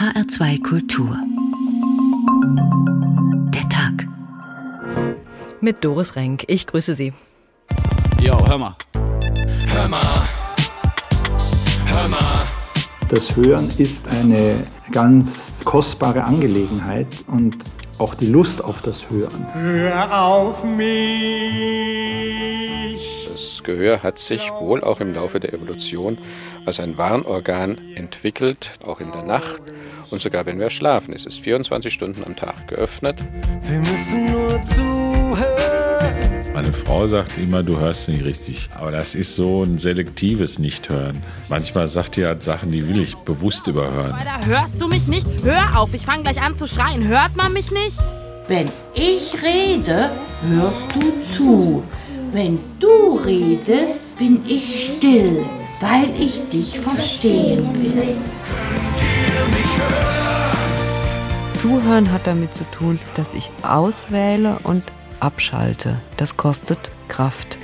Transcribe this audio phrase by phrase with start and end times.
[0.00, 1.14] HR2 Kultur.
[3.52, 4.08] Der Tag.
[5.60, 6.44] Mit Doris Renk.
[6.46, 7.12] Ich grüße Sie.
[8.18, 8.76] Jo, hör mal.
[9.66, 10.22] Hör mal.
[11.84, 12.46] Hör mal.
[13.10, 17.58] Das Hören ist eine ganz kostbare Angelegenheit und
[17.98, 19.46] auch die Lust auf das Hören.
[19.52, 21.99] Hör auf mich.
[23.60, 26.16] Das Gehör hat sich wohl auch im Laufe der Evolution
[26.64, 29.60] als ein Warnorgan entwickelt, auch in der Nacht
[30.10, 31.12] und sogar wenn wir schlafen.
[31.12, 33.18] Es ist 24 Stunden am Tag geöffnet.
[33.64, 36.54] Wir müssen nur zuhören.
[36.54, 38.70] Meine Frau sagt immer, du hörst nicht richtig.
[38.74, 41.22] Aber das ist so ein selektives Nichthören.
[41.50, 44.12] Manchmal sagt die halt Sachen, die will ich bewusst überhören.
[44.12, 45.26] Alter, hörst du mich nicht?
[45.44, 47.06] Hör auf, ich fange gleich an zu schreien.
[47.06, 47.98] Hört man mich nicht?
[48.48, 50.12] Wenn ich rede,
[50.48, 51.84] hörst du zu.
[52.32, 55.44] Wenn du redest, bin ich still,
[55.80, 58.16] weil ich dich verstehen will.
[61.54, 64.84] Zuhören hat damit zu tun, dass ich auswähle und
[65.18, 65.96] abschalte.
[66.18, 67.58] Das kostet Kraft.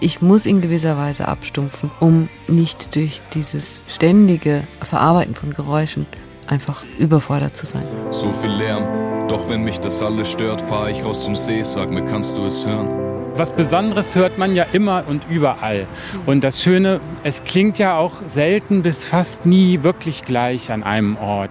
[0.00, 6.06] Ich muss in gewisser Weise abstumpfen, um nicht durch dieses ständige Verarbeiten von Geräuschen
[6.46, 7.84] einfach überfordert zu sein.
[8.10, 11.90] So viel Lärm, doch wenn mich das alles stört, fahre ich raus zum See, sag
[11.90, 13.09] mir, kannst du es hören?
[13.34, 15.86] Was Besonderes hört man ja immer und überall.
[16.26, 21.16] Und das Schöne, es klingt ja auch selten bis fast nie wirklich gleich an einem
[21.16, 21.50] Ort.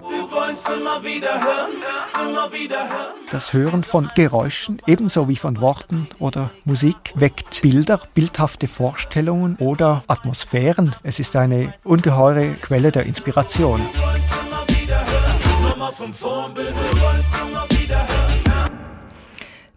[3.30, 10.02] Das Hören von Geräuschen, ebenso wie von Worten oder Musik, weckt Bilder, bildhafte Vorstellungen oder
[10.06, 10.94] Atmosphären.
[11.02, 13.80] Es ist eine ungeheure Quelle der Inspiration.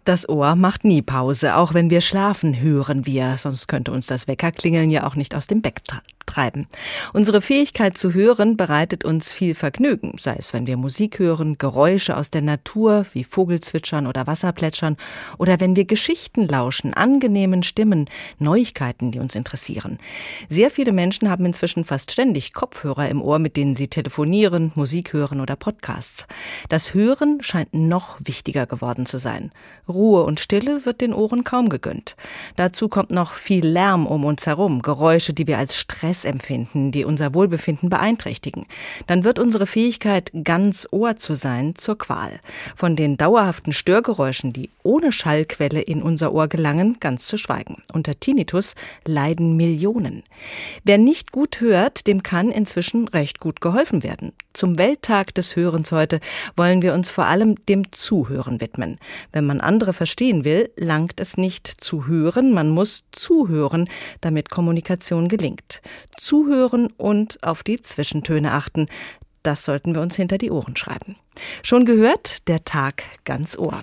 [0.04, 4.28] Das Ohr macht nie Pause, auch wenn wir schlafen, hören wir, sonst könnte uns das
[4.28, 5.82] Weckerklingeln ja auch nicht aus dem Bett
[6.26, 6.66] treiben.
[7.12, 12.16] Unsere Fähigkeit zu hören bereitet uns viel Vergnügen, sei es, wenn wir Musik hören, Geräusche
[12.16, 14.96] aus der Natur wie Vogelzwitschern oder Wasserplätschern
[15.38, 18.06] oder wenn wir Geschichten lauschen, angenehmen Stimmen,
[18.38, 19.98] Neuigkeiten, die uns interessieren.
[20.48, 25.12] Sehr viele Menschen haben inzwischen fast ständig Kopfhörer im Ohr, mit denen sie telefonieren, Musik
[25.12, 26.26] hören oder Podcasts.
[26.68, 29.52] Das Hören scheint noch wichtiger geworden zu sein.
[29.88, 32.16] Ruhe und Stille wird den Ohren kaum gegönnt.
[32.56, 37.04] Dazu kommt noch viel Lärm um uns herum, Geräusche, die wir als Stress empfinden, die
[37.04, 38.66] unser Wohlbefinden beeinträchtigen.
[39.08, 42.38] Dann wird unsere Fähigkeit, ganz Ohr zu sein, zur Qual.
[42.76, 47.82] Von den dauerhaften Störgeräuschen, die ohne Schallquelle in unser Ohr gelangen, ganz zu schweigen.
[47.92, 48.76] Unter Tinnitus
[49.06, 50.22] leiden Millionen.
[50.84, 54.32] Wer nicht gut hört, dem kann inzwischen recht gut geholfen werden.
[54.52, 56.20] Zum Welttag des Hörens heute
[56.54, 58.98] wollen wir uns vor allem dem Zuhören widmen.
[59.32, 63.88] Wenn man andere verstehen will, langt es nicht zu hören, man muss zuhören,
[64.20, 65.82] damit Kommunikation gelingt.
[66.16, 68.86] Zuhören und auf die Zwischentöne achten.
[69.42, 71.16] Das sollten wir uns hinter die Ohren schreiben.
[71.62, 73.82] Schon gehört, der Tag ganz Ohr.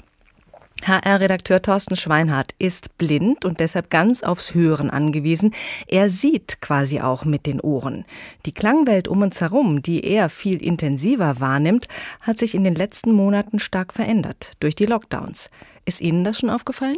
[0.83, 5.53] HR-Redakteur Thorsten Schweinhardt ist blind und deshalb ganz aufs Hören angewiesen.
[5.87, 8.05] Er sieht quasi auch mit den Ohren.
[8.47, 11.87] Die Klangwelt um uns herum, die er viel intensiver wahrnimmt,
[12.19, 15.51] hat sich in den letzten Monaten stark verändert durch die Lockdowns.
[15.85, 16.97] Ist Ihnen das schon aufgefallen?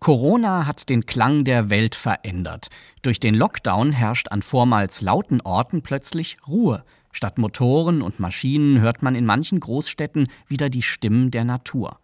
[0.00, 2.68] Corona hat den Klang der Welt verändert.
[3.02, 6.84] Durch den Lockdown herrscht an vormals lauten Orten plötzlich Ruhe.
[7.12, 11.98] Statt Motoren und Maschinen hört man in manchen Großstädten wieder die Stimmen der Natur.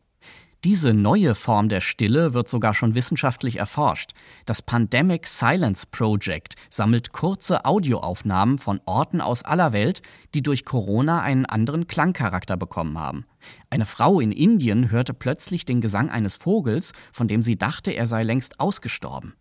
[0.63, 4.11] Diese neue Form der Stille wird sogar schon wissenschaftlich erforscht.
[4.45, 10.03] Das Pandemic Silence Project sammelt kurze Audioaufnahmen von Orten aus aller Welt,
[10.35, 13.25] die durch Corona einen anderen Klangcharakter bekommen haben.
[13.71, 18.07] Eine Frau in Indien hörte plötzlich den Gesang eines Vogels, von dem sie dachte, er
[18.07, 19.33] sei längst ausgestorben.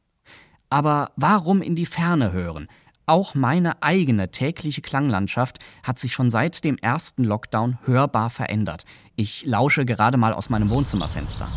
[0.69, 2.69] Aber warum in die Ferne hören?
[3.09, 8.85] Auch meine eigene tägliche Klanglandschaft hat sich schon seit dem ersten Lockdown hörbar verändert.
[9.15, 11.49] Ich lausche gerade mal aus meinem Wohnzimmerfenster.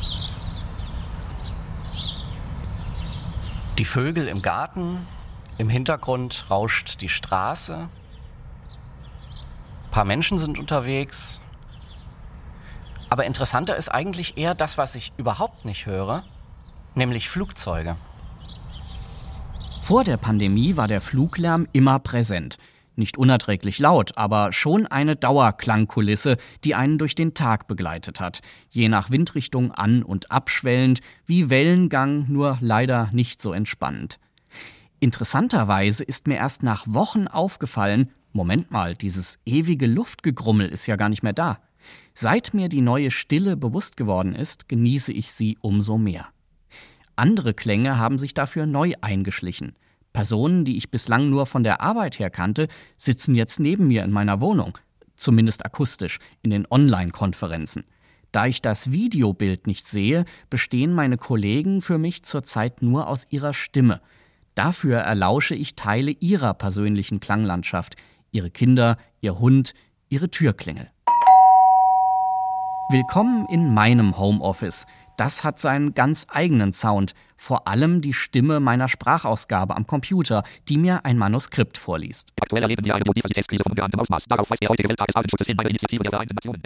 [3.76, 4.96] Die Vögel im Garten,
[5.58, 7.90] im Hintergrund rauscht die Straße.
[9.84, 11.42] Ein paar Menschen sind unterwegs.
[13.10, 16.24] Aber interessanter ist eigentlich eher das, was ich überhaupt nicht höre,
[16.94, 17.96] nämlich Flugzeuge.
[19.82, 22.56] Vor der Pandemie war der Fluglärm immer präsent.
[22.94, 28.42] Nicht unerträglich laut, aber schon eine Dauerklangkulisse, die einen durch den Tag begleitet hat.
[28.70, 34.20] Je nach Windrichtung an- und abschwellend, wie Wellengang, nur leider nicht so entspannend.
[35.00, 41.08] Interessanterweise ist mir erst nach Wochen aufgefallen, Moment mal, dieses ewige Luftgegrummel ist ja gar
[41.08, 41.58] nicht mehr da.
[42.14, 46.28] Seit mir die neue Stille bewusst geworden ist, genieße ich sie umso mehr.
[47.22, 49.76] Andere Klänge haben sich dafür neu eingeschlichen.
[50.12, 52.66] Personen, die ich bislang nur von der Arbeit her kannte,
[52.98, 54.76] sitzen jetzt neben mir in meiner Wohnung.
[55.14, 57.84] zumindest akustisch, in den Online-Konferenzen.
[58.32, 63.54] Da ich das Videobild nicht sehe, bestehen meine Kollegen für mich zurzeit nur aus ihrer
[63.54, 64.00] Stimme.
[64.56, 67.94] Dafür erlausche ich Teile ihrer persönlichen Klanglandschaft,
[68.32, 69.74] ihre Kinder, ihr Hund,
[70.08, 70.90] ihre Türklingel.
[72.92, 74.86] Willkommen in meinem Homeoffice.
[75.22, 80.78] Das hat seinen ganz eigenen Sound, vor allem die Stimme meiner Sprachausgabe am Computer, die
[80.78, 82.32] mir ein Manuskript vorliest.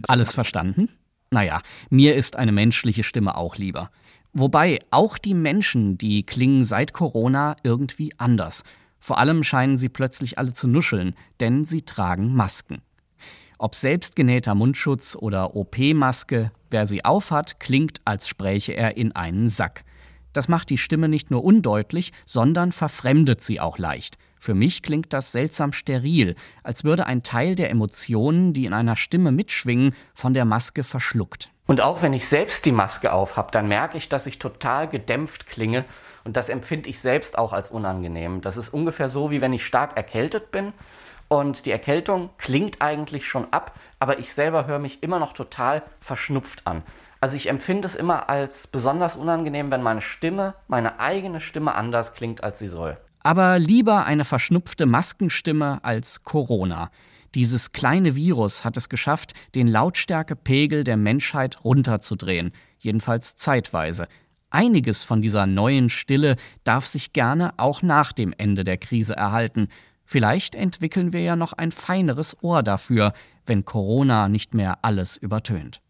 [0.08, 0.88] Alles verstanden?
[1.30, 1.60] Naja,
[1.90, 3.90] mir ist eine menschliche Stimme auch lieber.
[4.32, 8.64] Wobei auch die Menschen, die klingen seit Corona irgendwie anders.
[8.98, 12.80] Vor allem scheinen sie plötzlich alle zu nuscheln, denn sie tragen Masken.
[13.58, 19.84] Ob selbstgenähter Mundschutz oder OP-Maske, wer sie aufhat, klingt, als spräche er in einen Sack.
[20.32, 24.18] Das macht die Stimme nicht nur undeutlich, sondern verfremdet sie auch leicht.
[24.38, 28.96] Für mich klingt das seltsam steril, als würde ein Teil der Emotionen, die in einer
[28.96, 31.50] Stimme mitschwingen, von der Maske verschluckt.
[31.66, 35.46] Und auch wenn ich selbst die Maske aufhab, dann merke ich, dass ich total gedämpft
[35.46, 35.84] klinge
[36.22, 38.40] und das empfinde ich selbst auch als unangenehm.
[38.40, 40.72] Das ist ungefähr so, wie wenn ich stark erkältet bin
[41.28, 45.82] und die Erkältung klingt eigentlich schon ab, aber ich selber höre mich immer noch total
[46.00, 46.82] verschnupft an.
[47.20, 52.14] Also ich empfinde es immer als besonders unangenehm, wenn meine Stimme, meine eigene Stimme anders
[52.14, 52.98] klingt, als sie soll.
[53.22, 56.90] Aber lieber eine verschnupfte Maskenstimme als Corona.
[57.34, 64.06] Dieses kleine Virus hat es geschafft, den Lautstärkepegel der Menschheit runterzudrehen, jedenfalls zeitweise.
[64.50, 69.68] Einiges von dieser neuen Stille darf sich gerne auch nach dem Ende der Krise erhalten,
[70.06, 73.12] Vielleicht entwickeln wir ja noch ein feineres Ohr dafür,
[73.44, 75.80] wenn Corona nicht mehr alles übertönt.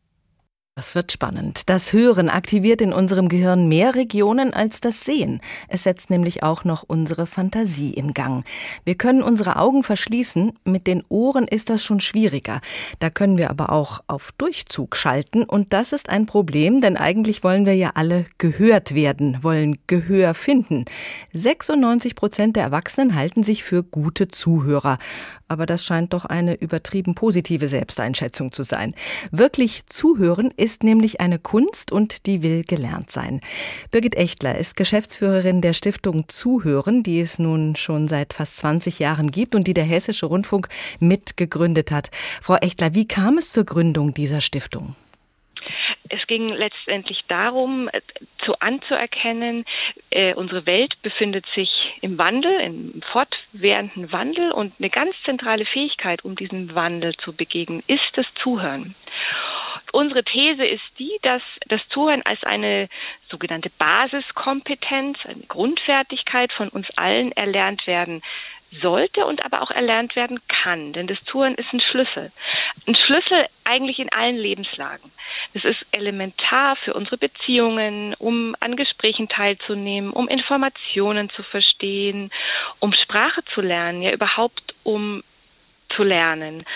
[0.79, 1.71] Das wird spannend.
[1.71, 5.41] Das Hören aktiviert in unserem Gehirn mehr Regionen als das Sehen.
[5.69, 8.45] Es setzt nämlich auch noch unsere Fantasie in Gang.
[8.85, 12.61] Wir können unsere Augen verschließen, mit den Ohren ist das schon schwieriger.
[12.99, 17.43] Da können wir aber auch auf Durchzug schalten und das ist ein Problem, denn eigentlich
[17.43, 20.85] wollen wir ja alle gehört werden, wollen Gehör finden.
[21.33, 24.99] 96 Prozent der Erwachsenen halten sich für gute Zuhörer.
[25.49, 28.95] Aber das scheint doch eine übertrieben positive Selbsteinschätzung zu sein.
[29.31, 33.41] Wirklich zuhören ist nämlich eine Kunst und die will gelernt sein.
[33.91, 39.31] Birgit Echtler ist Geschäftsführerin der Stiftung Zuhören, die es nun schon seit fast 20 Jahren
[39.31, 40.69] gibt und die der Hessische Rundfunk
[41.01, 42.11] mitgegründet hat.
[42.43, 44.97] Frau Echtler, wie kam es zur Gründung dieser Stiftung?
[46.09, 48.01] Es ging letztendlich darum, äh,
[48.45, 49.65] zu anzuerkennen,
[50.11, 51.71] äh, unsere Welt befindet sich
[52.01, 57.83] im Wandel, im fortwährenden Wandel und eine ganz zentrale Fähigkeit, um diesem Wandel zu begegnen,
[57.87, 58.95] ist das Zuhören.
[59.97, 62.91] Unsere These ist die, dass das Zuhören als eine
[63.31, 68.21] sogenannte Basiskompetenz, eine Grundfertigkeit von uns allen erlernt werden
[68.83, 70.93] sollte und aber auch erlernt werden kann.
[70.93, 72.31] Denn das Zuhören ist ein Schlüssel.
[72.87, 75.11] Ein Schlüssel eigentlich in allen Lebenslagen.
[75.55, 82.31] Das ist elementar für unsere Beziehungen, um an Gesprächen teilzunehmen, um Informationen zu verstehen,
[82.81, 85.23] um Sprache zu lernen, ja überhaupt um
[85.89, 86.67] zu lernen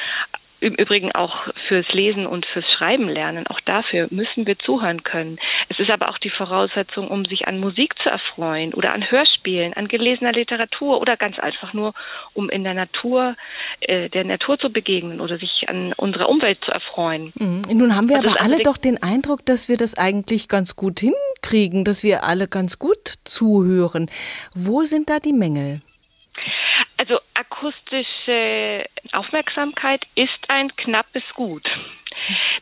[0.61, 3.47] im Übrigen auch fürs Lesen und fürs Schreiben lernen.
[3.47, 5.39] Auch dafür müssen wir zuhören können.
[5.69, 9.75] Es ist aber auch die Voraussetzung, um sich an Musik zu erfreuen oder an Hörspielen,
[9.75, 11.95] an gelesener Literatur oder ganz einfach nur,
[12.35, 13.37] um in der Natur,
[13.81, 17.33] äh, der Natur zu begegnen oder sich an unserer Umwelt zu erfreuen.
[17.39, 17.63] Mhm.
[17.73, 21.85] Nun haben wir aber alle doch den Eindruck, dass wir das eigentlich ganz gut hinkriegen,
[21.85, 24.11] dass wir alle ganz gut zuhören.
[24.55, 25.81] Wo sind da die Mängel?
[27.61, 31.69] Akustische Aufmerksamkeit ist ein knappes Gut.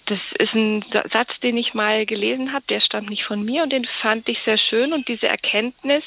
[0.06, 3.70] Das ist ein Satz, den ich mal gelesen habe, der stammt nicht von mir und
[3.70, 6.02] den fand ich sehr schön und diese Erkenntnis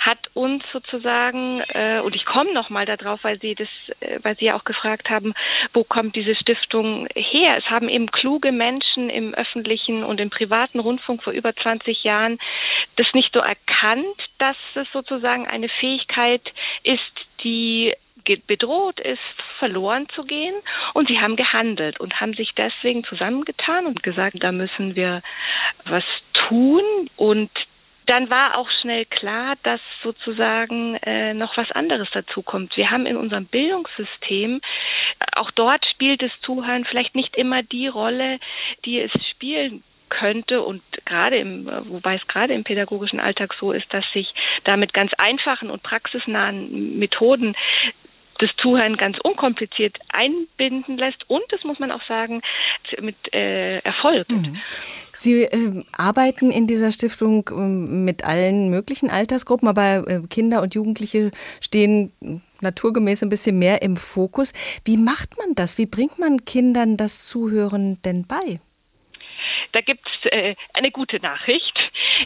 [0.00, 3.68] hat uns sozusagen äh, und ich komme noch mal darauf, weil Sie das,
[4.00, 5.34] äh, weil Sie ja auch gefragt haben,
[5.72, 7.56] wo kommt diese Stiftung her?
[7.56, 12.38] Es haben eben kluge Menschen im öffentlichen und im privaten Rundfunk vor über 20 Jahren
[12.96, 16.42] das nicht nur erkannt, dass es sozusagen eine Fähigkeit
[16.82, 17.00] ist,
[17.44, 17.94] die
[18.46, 19.20] bedroht ist,
[19.58, 20.54] verloren zu gehen.
[20.94, 25.22] Und sie haben gehandelt und haben sich deswegen zusammengetan und gesagt, da müssen wir
[25.84, 26.04] was
[26.48, 26.82] tun.
[27.16, 27.50] Und
[28.06, 32.76] dann war auch schnell klar, dass sozusagen äh, noch was anderes dazu kommt.
[32.76, 34.60] Wir haben in unserem Bildungssystem,
[35.36, 38.38] auch dort spielt das Zuhören vielleicht nicht immer die Rolle,
[38.84, 43.86] die es spielen könnte und gerade im, wobei es gerade im pädagogischen Alltag so ist,
[43.94, 44.32] dass sich
[44.64, 47.54] da mit ganz einfachen und praxisnahen Methoden
[48.42, 52.42] das Zuhören ganz unkompliziert einbinden lässt und, das muss man auch sagen,
[53.00, 54.28] mit äh, Erfolg.
[54.28, 54.60] Mhm.
[55.12, 60.74] Sie äh, arbeiten in dieser Stiftung äh, mit allen möglichen Altersgruppen, aber äh, Kinder und
[60.74, 61.30] Jugendliche
[61.60, 62.12] stehen
[62.60, 64.52] naturgemäß ein bisschen mehr im Fokus.
[64.84, 65.78] Wie macht man das?
[65.78, 68.58] Wie bringt man Kindern das Zuhören denn bei?
[69.72, 71.78] Da gibt es äh, eine gute Nachricht.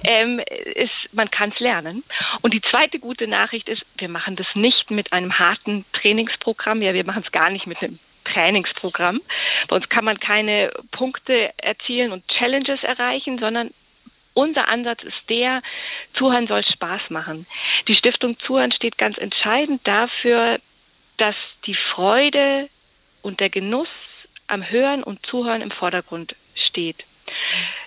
[0.05, 0.41] Ähm,
[0.75, 2.05] ist, man kann es lernen.
[2.43, 6.83] Und die zweite gute Nachricht ist, wir machen das nicht mit einem harten Trainingsprogramm.
[6.83, 9.21] Ja, wir machen es gar nicht mit einem Trainingsprogramm.
[9.69, 13.71] Bei uns kann man keine Punkte erzielen und Challenges erreichen, sondern
[14.35, 15.63] unser Ansatz ist der,
[16.15, 17.47] Zuhören soll Spaß machen.
[17.89, 20.59] Die Stiftung Zuhören steht ganz entscheidend dafür,
[21.17, 22.69] dass die Freude
[23.23, 23.89] und der Genuss
[24.47, 26.37] am Hören und Zuhören im Vordergrund
[26.69, 27.03] steht.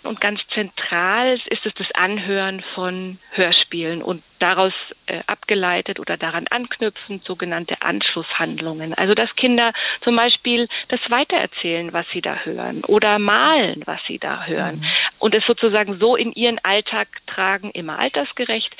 [0.03, 4.73] Und ganz zentral ist es das Anhören von Hörspielen und daraus
[5.05, 8.93] äh, abgeleitet oder daran anknüpfend sogenannte Anschlusshandlungen.
[8.93, 14.17] Also dass Kinder zum Beispiel das weitererzählen, was sie da hören oder malen, was sie
[14.17, 14.85] da hören mhm.
[15.19, 18.73] und es sozusagen so in ihren Alltag tragen, immer altersgerecht,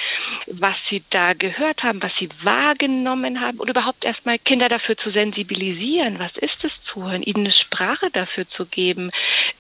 [0.48, 5.12] was sie da gehört haben, was sie wahrgenommen haben und überhaupt erstmal Kinder dafür zu
[5.12, 9.12] sensibilisieren, was ist das Zuhören, ihnen eine Sprache dafür zu geben,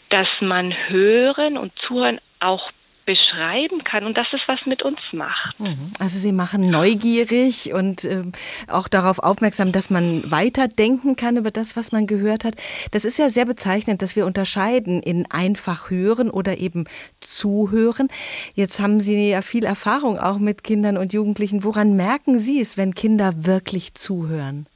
[0.09, 2.71] dass man Hören und Zuhören auch
[3.09, 5.59] beschreiben kann und dass es was mit uns macht.
[5.59, 5.91] Mhm.
[5.97, 8.21] Also Sie machen neugierig und äh,
[8.67, 12.53] auch darauf aufmerksam, dass man weiterdenken kann über das, was man gehört hat.
[12.91, 16.85] Das ist ja sehr bezeichnend, dass wir unterscheiden in einfach hören oder eben
[17.19, 18.09] zuhören.
[18.53, 21.63] Jetzt haben Sie ja viel Erfahrung auch mit Kindern und Jugendlichen.
[21.63, 24.67] Woran merken Sie es, wenn Kinder wirklich zuhören?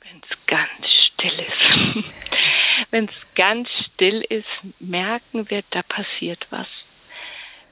[0.00, 2.04] Wenn es ganz still ist.
[2.94, 4.46] wenn es ganz still ist,
[4.78, 6.68] merken wir, da passiert was.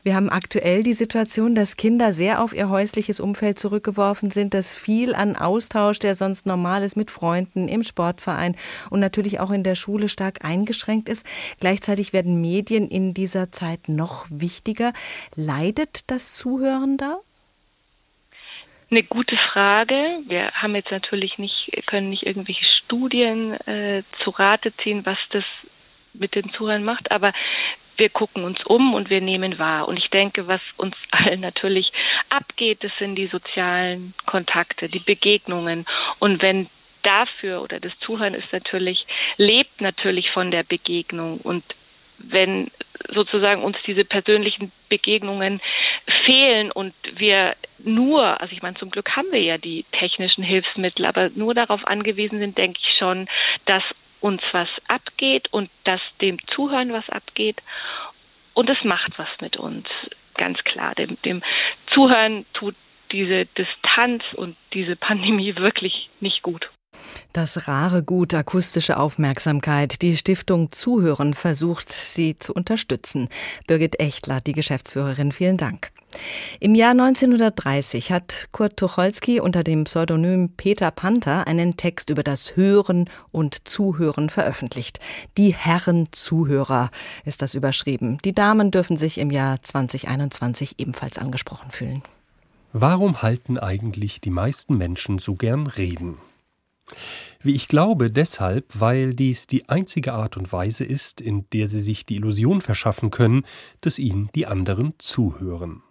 [0.03, 4.75] Wir haben aktuell die Situation, dass Kinder sehr auf ihr häusliches Umfeld zurückgeworfen sind, dass
[4.75, 8.57] viel an Austausch, der sonst normal ist mit Freunden im Sportverein
[8.91, 11.25] und natürlich auch in der Schule stark eingeschränkt ist.
[11.61, 14.93] Gleichzeitig werden Medien in dieser Zeit noch wichtiger.
[15.37, 17.21] Leidet das Zuhören da?
[18.93, 20.21] Eine gute Frage.
[20.27, 25.45] Wir haben jetzt natürlich nicht, können nicht irgendwelche Studien äh, zu Rate ziehen, was das
[26.13, 27.33] mit den Zuhörern macht, aber
[27.97, 29.89] wir gucken uns um und wir nehmen wahr.
[29.89, 31.91] Und ich denke, was uns allen natürlich
[32.29, 35.87] abgeht, das sind die sozialen Kontakte, die Begegnungen.
[36.19, 36.69] Und wenn
[37.03, 39.07] dafür oder das Zuhören ist natürlich,
[39.39, 41.39] lebt natürlich von der Begegnung.
[41.39, 41.65] Und
[42.19, 42.71] wenn
[43.09, 45.63] sozusagen uns diese persönlichen Begegnungen
[46.25, 51.05] fehlen und wir nur, also ich meine, zum Glück haben wir ja die technischen Hilfsmittel,
[51.05, 53.29] aber nur darauf angewiesen sind, denke ich schon,
[53.67, 53.83] dass
[54.21, 57.61] uns was abgeht und dass dem Zuhören was abgeht.
[58.55, 59.87] Und es macht was mit uns,
[60.35, 60.95] ganz klar.
[60.95, 61.43] Dem, dem
[61.93, 62.77] Zuhören tut
[63.11, 66.69] diese Distanz und diese Pandemie wirklich nicht gut.
[67.33, 70.03] Das rare Gut akustische Aufmerksamkeit.
[70.03, 73.31] Die Stiftung Zuhören versucht, sie zu unterstützen.
[73.67, 75.93] Birgit Echtler, die Geschäftsführerin, vielen Dank.
[76.61, 82.55] Im Jahr 1930 hat Kurt Tucholsky unter dem Pseudonym Peter Panther einen Text über das
[82.55, 85.01] Hören und Zuhören veröffentlicht.
[85.39, 86.91] Die Herren Zuhörer
[87.25, 88.19] ist das überschrieben.
[88.27, 92.03] Die Damen dürfen sich im Jahr 2021 ebenfalls angesprochen fühlen.
[92.75, 96.19] Warum halten eigentlich die meisten Menschen so gern Reden?
[97.43, 101.81] Wie ich glaube, deshalb, weil dies die einzige Art und Weise ist, in der sie
[101.81, 103.45] sich die Illusion verschaffen können,
[103.81, 105.83] dass ihnen die anderen zuhören.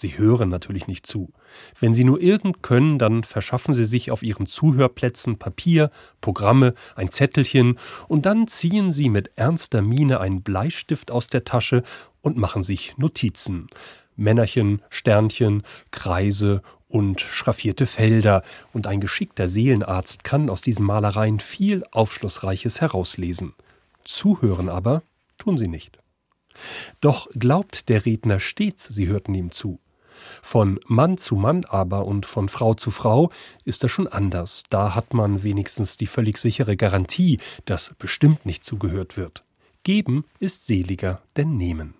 [0.00, 1.32] Sie hören natürlich nicht zu.
[1.80, 5.90] Wenn sie nur irgend können, dann verschaffen sie sich auf ihren Zuhörplätzen Papier,
[6.20, 11.82] Programme, ein Zettelchen, und dann ziehen sie mit ernster Miene einen Bleistift aus der Tasche
[12.20, 13.66] und machen sich Notizen.
[14.14, 18.42] Männerchen, Sternchen, Kreise und schraffierte Felder,
[18.72, 23.54] und ein geschickter Seelenarzt kann aus diesen Malereien viel Aufschlussreiches herauslesen.
[24.04, 25.02] Zuhören aber
[25.36, 25.98] tun sie nicht.
[27.00, 29.78] Doch glaubt der Redner stets, sie hörten ihm zu.
[30.42, 33.30] Von Mann zu Mann aber und von Frau zu Frau
[33.64, 34.64] ist das schon anders.
[34.68, 39.44] Da hat man wenigstens die völlig sichere Garantie, dass bestimmt nicht zugehört wird.
[39.84, 41.94] Geben ist seliger denn nehmen.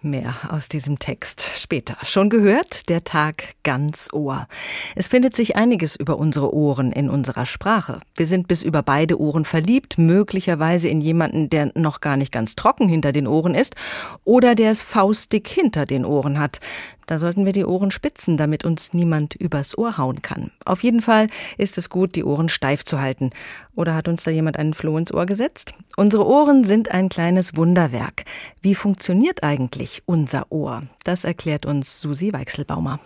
[0.00, 1.96] Mehr aus diesem Text später.
[2.04, 4.46] Schon gehört, der Tag ganz Ohr.
[4.94, 7.98] Es findet sich einiges über unsere Ohren in unserer Sprache.
[8.16, 12.54] Wir sind bis über beide Ohren verliebt, möglicherweise in jemanden, der noch gar nicht ganz
[12.54, 13.74] trocken hinter den Ohren ist
[14.22, 16.60] oder der es faustdick hinter den Ohren hat.
[17.08, 20.50] Da sollten wir die Ohren spitzen, damit uns niemand übers Ohr hauen kann.
[20.66, 23.30] Auf jeden Fall ist es gut, die Ohren steif zu halten.
[23.74, 25.72] Oder hat uns da jemand einen Floh ins Ohr gesetzt?
[25.96, 28.24] Unsere Ohren sind ein kleines Wunderwerk.
[28.60, 29.42] Wie funktioniert
[29.88, 30.82] eigentlich unser Ohr?
[31.04, 33.00] Das erklärt uns Susi Weichselbaumer.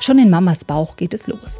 [0.00, 1.58] Schon in Mamas Bauch geht es los.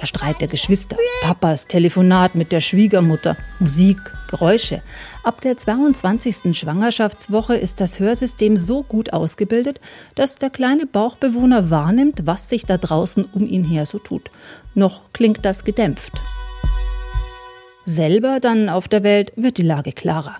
[0.00, 3.98] Der Streit der Geschwister, Papas Telefonat mit der Schwiegermutter, Musik,
[4.28, 4.82] Geräusche.
[5.22, 6.58] Ab der 22.
[6.58, 9.80] Schwangerschaftswoche ist das Hörsystem so gut ausgebildet,
[10.16, 14.30] dass der kleine Bauchbewohner wahrnimmt, was sich da draußen um ihn her so tut.
[14.74, 16.20] Noch klingt das gedämpft.
[17.84, 20.38] Selber dann auf der Welt wird die Lage klarer.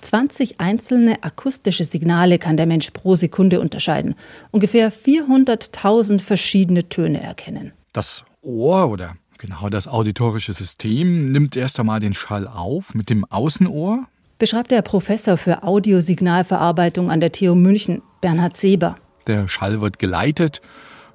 [0.00, 4.14] 20 einzelne akustische Signale kann der Mensch pro Sekunde unterscheiden.
[4.50, 7.72] Ungefähr 400.000 verschiedene Töne erkennen.
[7.92, 13.24] Das Ohr oder genau das auditorische System nimmt erst einmal den Schall auf mit dem
[13.24, 14.06] Außenohr.
[14.38, 18.96] Beschreibt der Professor für Audiosignalverarbeitung an der TU München, Bernhard Seber.
[19.26, 20.60] Der Schall wird geleitet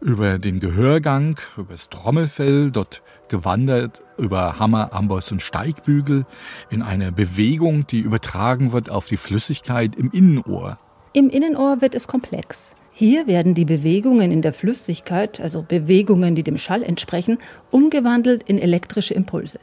[0.01, 6.27] über den Gehörgang, über das Trommelfell, dort gewandert über Hammer, Amboss und Steigbügel
[6.69, 10.77] in eine Bewegung, die übertragen wird auf die Flüssigkeit im Innenohr.
[11.13, 12.75] Im Innenohr wird es komplex.
[12.91, 17.39] Hier werden die Bewegungen in der Flüssigkeit, also Bewegungen, die dem Schall entsprechen,
[17.71, 19.59] umgewandelt in elektrische Impulse.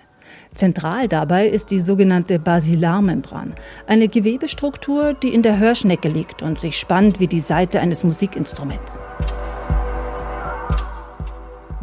[0.54, 3.54] Zentral dabei ist die sogenannte Basilarmembran,
[3.86, 8.98] eine Gewebestruktur, die in der Hörschnecke liegt und sich spannt wie die Saite eines Musikinstruments.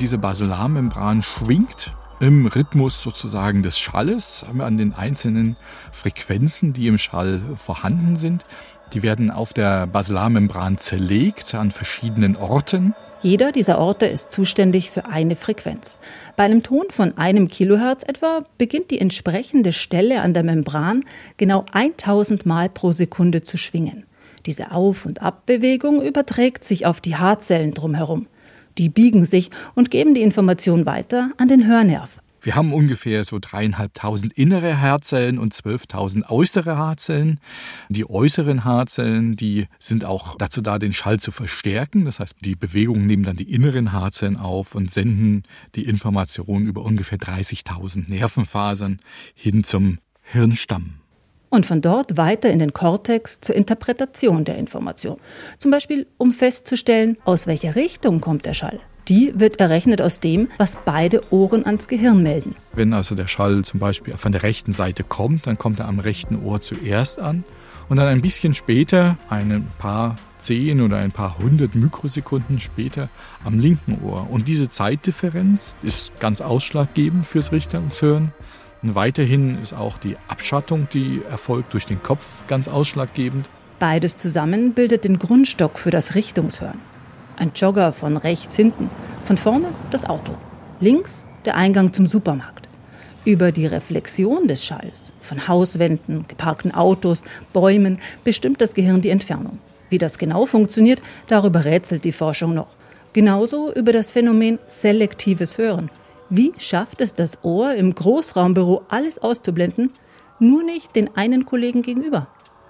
[0.01, 5.55] Diese Basilarmembran schwingt im Rhythmus sozusagen des Schalles an den einzelnen
[5.93, 8.45] Frequenzen, die im Schall vorhanden sind.
[8.93, 12.93] Die werden auf der Basilarmembran zerlegt an verschiedenen Orten.
[13.21, 15.97] Jeder dieser Orte ist zuständig für eine Frequenz.
[16.35, 21.05] Bei einem Ton von einem Kilohertz etwa beginnt die entsprechende Stelle an der Membran
[21.37, 24.03] genau 1000 Mal pro Sekunde zu schwingen.
[24.45, 28.27] Diese Auf- und Abbewegung überträgt sich auf die Haarzellen drumherum.
[28.77, 32.21] Die biegen sich und geben die Information weiter an den Hörnerv.
[32.45, 37.39] Wir haben ungefähr so dreieinhalbtausend innere Haarzellen und zwölftausend äußere Haarzellen.
[37.89, 42.05] Die äußeren Haarzellen, die sind auch dazu da, den Schall zu verstärken.
[42.05, 45.41] Das heißt, die Bewegungen nehmen dann die inneren Haarzellen auf und senden
[45.73, 48.99] die Information über ungefähr 30.000 Nervenfasern
[49.33, 50.99] hin zum Hirnstamm
[51.49, 55.17] und von dort weiter in den Kortex zur Interpretation der Information.
[55.57, 58.79] Zum Beispiel, um festzustellen, aus welcher Richtung kommt der Schall.
[59.07, 62.55] Die wird errechnet aus dem, was beide Ohren ans Gehirn melden.
[62.73, 65.99] Wenn also der Schall zum Beispiel von der rechten Seite kommt, dann kommt er am
[65.99, 67.43] rechten Ohr zuerst an
[67.87, 73.09] und dann ein bisschen später, ein paar zehn oder ein paar hundert Mikrosekunden später
[73.43, 74.27] am linken Ohr.
[74.29, 78.33] Und diese Zeitdifferenz ist ganz ausschlaggebend fürs Richter und Hören.
[78.81, 83.49] Weiterhin ist auch die Abschattung, die erfolgt durch den Kopf, ganz ausschlaggebend.
[83.79, 86.79] Beides zusammen bildet den Grundstock für das Richtungshören.
[87.37, 88.89] Ein Jogger von rechts hinten,
[89.25, 90.33] von vorne das Auto,
[90.79, 92.69] links der Eingang zum Supermarkt.
[93.25, 99.57] Über die Reflexion des Schalls von Hauswänden, geparkten Autos, Bäumen bestimmt das Gehirn die Entfernung.
[99.89, 102.75] Wie das genau funktioniert, darüber rätselt die Forschung noch.
[103.13, 105.89] Genauso über das Phänomen selektives Hören,
[106.29, 109.91] wie schafft es das Ohr im Großraumbüro alles auszublenden,
[110.39, 112.27] nur nicht den einen Kollegen gegenüber?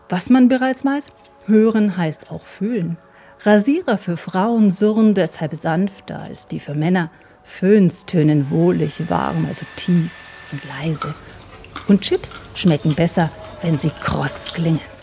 [0.09, 1.09] Was man bereits weiß,
[1.45, 2.97] hören heißt auch fühlen.
[3.43, 7.11] Rasierer für Frauen surren deshalb sanfter als die für Männer.
[7.43, 10.11] Föhns tönen wohlig warm, also tief
[10.51, 11.13] und leise.
[11.87, 13.29] Und Chips schmecken besser,
[13.61, 14.94] wenn sie kross klingen.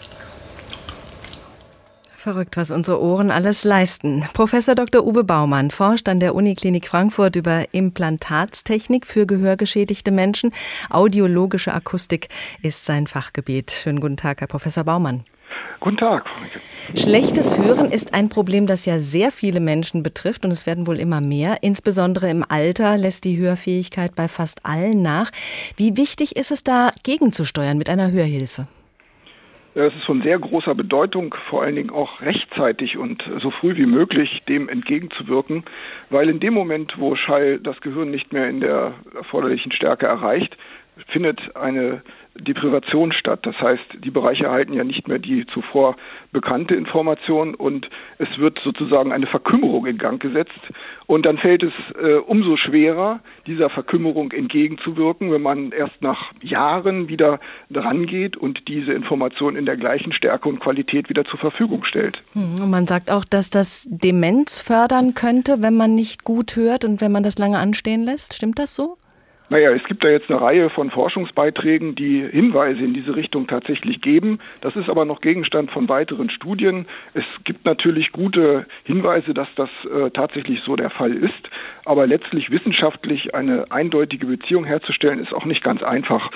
[2.23, 4.25] Verrückt, was unsere Ohren alles leisten.
[4.33, 5.05] Professor Dr.
[5.05, 10.53] Uwe Baumann forscht an der Uniklinik Frankfurt über Implantatstechnik für gehörgeschädigte Menschen.
[10.89, 12.29] Audiologische Akustik
[12.63, 13.73] ist sein Fachgebiet.
[13.73, 15.25] Schönen guten Tag, Herr Professor Baumann.
[15.81, 16.25] Guten Tag.
[16.95, 21.01] Schlechtes Hören ist ein Problem, das ja sehr viele Menschen betrifft und es werden wohl
[21.01, 21.57] immer mehr.
[21.63, 25.33] Insbesondere im Alter lässt die Hörfähigkeit bei fast allen nach.
[25.77, 28.69] Wie wichtig ist es da, gegenzusteuern mit einer Hörhilfe?
[29.75, 33.87] Es ist von sehr großer Bedeutung, vor allen Dingen auch rechtzeitig und so früh wie
[33.87, 35.65] möglich dem entgegenzuwirken,
[36.11, 40.59] weil in dem Moment, wo Schall das Gehirn nicht mehr in der erforderlichen Stärke erreicht,
[41.09, 42.03] findet eine
[42.35, 43.41] Deprivation statt.
[43.43, 45.97] Das heißt, die Bereiche erhalten ja nicht mehr die zuvor
[46.33, 50.51] bekannte Information und es wird sozusagen eine Verkümmerung in Gang gesetzt.
[51.07, 57.09] Und dann fällt es äh, umso schwerer, dieser Verkümmerung entgegenzuwirken, wenn man erst nach Jahren
[57.09, 57.39] wieder
[57.71, 62.23] dran geht und diese Information in der gleichen Stärke und Qualität wieder zur Verfügung stellt.
[62.33, 66.85] Hm, und man sagt auch, dass das Demenz fördern könnte, wenn man nicht gut hört
[66.87, 68.35] und wenn man das lange anstehen lässt.
[68.35, 68.97] Stimmt das so?
[69.53, 74.01] Naja, es gibt da jetzt eine Reihe von Forschungsbeiträgen, die Hinweise in diese Richtung tatsächlich
[74.01, 74.39] geben.
[74.63, 76.87] Das ist aber noch Gegenstand von weiteren Studien.
[77.13, 81.51] Es gibt natürlich gute Hinweise, dass das äh, tatsächlich so der Fall ist.
[81.85, 86.31] Aber letztlich wissenschaftlich eine eindeutige Beziehung herzustellen, ist auch nicht ganz einfach.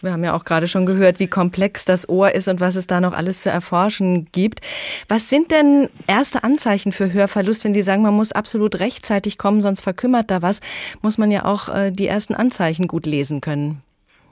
[0.00, 2.86] Wir haben ja auch gerade schon gehört, wie komplex das Ohr ist und was es
[2.86, 4.60] da noch alles zu erforschen gibt.
[5.08, 9.60] Was sind denn erste Anzeichen für Hörverlust, wenn Sie sagen, man muss absolut rechtzeitig kommen,
[9.60, 10.60] sonst verkümmert da was,
[11.02, 13.82] muss man ja auch äh, die ersten Anzeichen gut lesen können.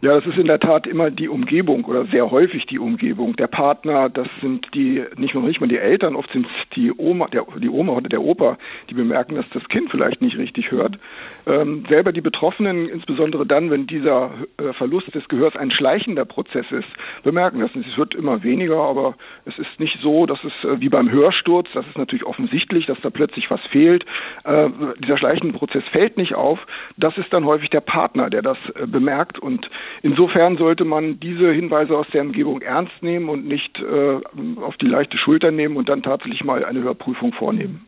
[0.02, 3.34] Ja, das ist in der Tat immer die Umgebung oder sehr häufig die Umgebung.
[3.36, 6.92] Der Partner, das sind die, nicht nur nicht mal die Eltern, oft sind es die
[6.92, 8.58] Oma, der, die Oma oder der Opa,
[8.90, 10.98] die bemerken, dass das Kind vielleicht nicht richtig hört.
[11.46, 16.66] Ähm, selber die Betroffenen, insbesondere dann, wenn dieser äh, Verlust des Gehörs ein schleichender Prozess
[16.72, 16.88] ist,
[17.22, 17.70] bemerken das.
[17.74, 19.14] Es wird immer weniger, aber
[19.46, 23.00] es ist nicht so, dass es äh, wie beim Hörsturz, das ist natürlich offensichtlich, dass
[23.00, 24.04] da plötzlich was fehlt.
[24.44, 26.58] Äh, dieser schleichende Prozess fällt nicht auf.
[26.98, 29.70] Das ist dann häufig der Partner, der das äh, bemerkt und
[30.02, 34.86] Insofern sollte man diese Hinweise aus der Umgebung ernst nehmen und nicht äh, auf die
[34.86, 37.80] leichte Schulter nehmen und dann tatsächlich mal eine Hörprüfung vornehmen.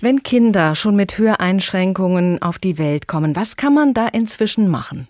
[0.00, 5.08] Wenn Kinder schon mit Höreinschränkungen auf die Welt kommen, was kann man da inzwischen machen?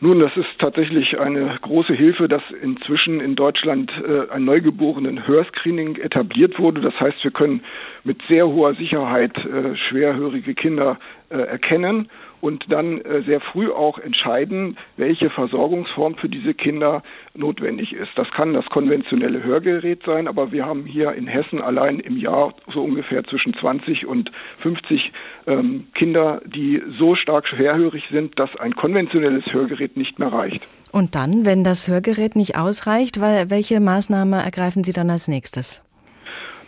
[0.00, 5.96] Nun, das ist tatsächlich eine große Hilfe, dass inzwischen in Deutschland äh, ein neugeborenen Hörscreening
[5.96, 6.80] etabliert wurde.
[6.80, 7.62] Das heißt, wir können
[8.04, 11.00] mit sehr hoher Sicherheit äh, schwerhörige Kinder
[11.30, 12.08] äh, erkennen
[12.40, 17.02] und dann äh, sehr früh auch entscheiden, welche Versorgungsform für diese Kinder
[17.34, 18.10] notwendig ist.
[18.16, 22.54] Das kann das konventionelle Hörgerät sein, aber wir haben hier in Hessen allein im Jahr
[22.72, 24.30] so ungefähr zwischen 20 und
[24.62, 25.12] 50
[25.46, 30.66] ähm, Kinder, die so stark schwerhörig sind, dass ein konventionelles Hörgerät nicht mehr reicht.
[30.92, 35.82] Und dann, wenn das Hörgerät nicht ausreicht, welche Maßnahme ergreifen Sie dann als nächstes?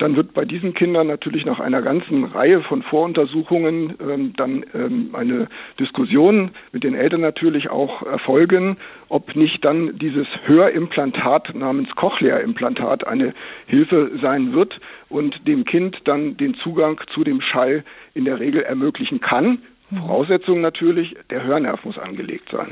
[0.00, 5.10] Dann wird bei diesen Kindern natürlich nach einer ganzen Reihe von Voruntersuchungen ähm, dann ähm,
[5.14, 13.06] eine Diskussion mit den Eltern natürlich auch erfolgen, ob nicht dann dieses Hörimplantat namens Cochlea-Implantat
[13.06, 13.34] eine
[13.66, 17.84] Hilfe sein wird und dem Kind dann den Zugang zu dem Schall
[18.14, 19.58] in der Regel ermöglichen kann.
[19.90, 19.96] Mhm.
[19.98, 22.68] Voraussetzung natürlich, der Hörnerv muss angelegt sein.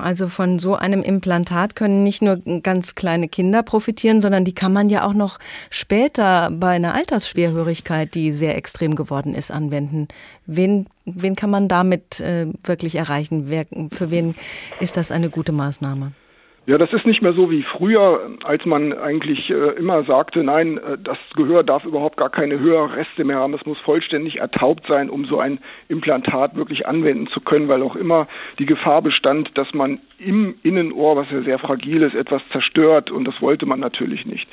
[0.00, 4.72] Also von so einem Implantat können nicht nur ganz kleine Kinder profitieren, sondern die kann
[4.72, 5.38] man ja auch noch
[5.70, 10.06] später bei einer Altersschwerhörigkeit, die sehr extrem geworden ist, anwenden.
[10.46, 13.44] Wen, wen kann man damit äh, wirklich erreichen?
[13.48, 14.36] Wer, für wen
[14.78, 16.12] ist das eine gute Maßnahme?
[16.68, 20.78] Ja, das ist nicht mehr so wie früher, als man eigentlich äh, immer sagte, nein,
[20.78, 25.08] äh, das Gehör darf überhaupt gar keine Hörreste mehr haben, es muss vollständig ertaubt sein,
[25.08, 28.26] um so ein Implantat wirklich anwenden zu können, weil auch immer
[28.58, 33.26] die Gefahr bestand, dass man im Innenohr, was ja sehr fragil ist, etwas zerstört und
[33.26, 34.48] das wollte man natürlich nicht.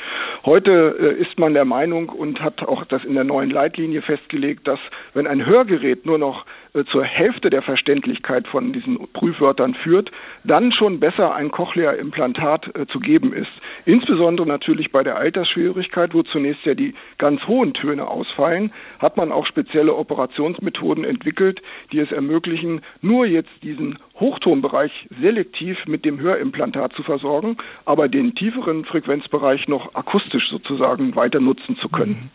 [0.45, 4.67] Heute äh, ist man der Meinung und hat auch das in der neuen Leitlinie festgelegt,
[4.67, 4.79] dass
[5.15, 6.45] wenn ein Hörgerät nur noch
[6.91, 10.11] zur Hälfte der Verständlichkeit von diesen Prüfwörtern führt,
[10.43, 13.51] dann schon besser ein Cochlea-Implantat äh, zu geben ist.
[13.85, 19.31] Insbesondere natürlich bei der Altersschwierigkeit, wo zunächst ja die ganz hohen Töne ausfallen, hat man
[19.31, 26.93] auch spezielle Operationsmethoden entwickelt, die es ermöglichen, nur jetzt diesen Hochtonbereich selektiv mit dem Hörimplantat
[26.93, 32.31] zu versorgen, aber den tieferen Frequenzbereich noch akustisch sozusagen weiter nutzen zu können.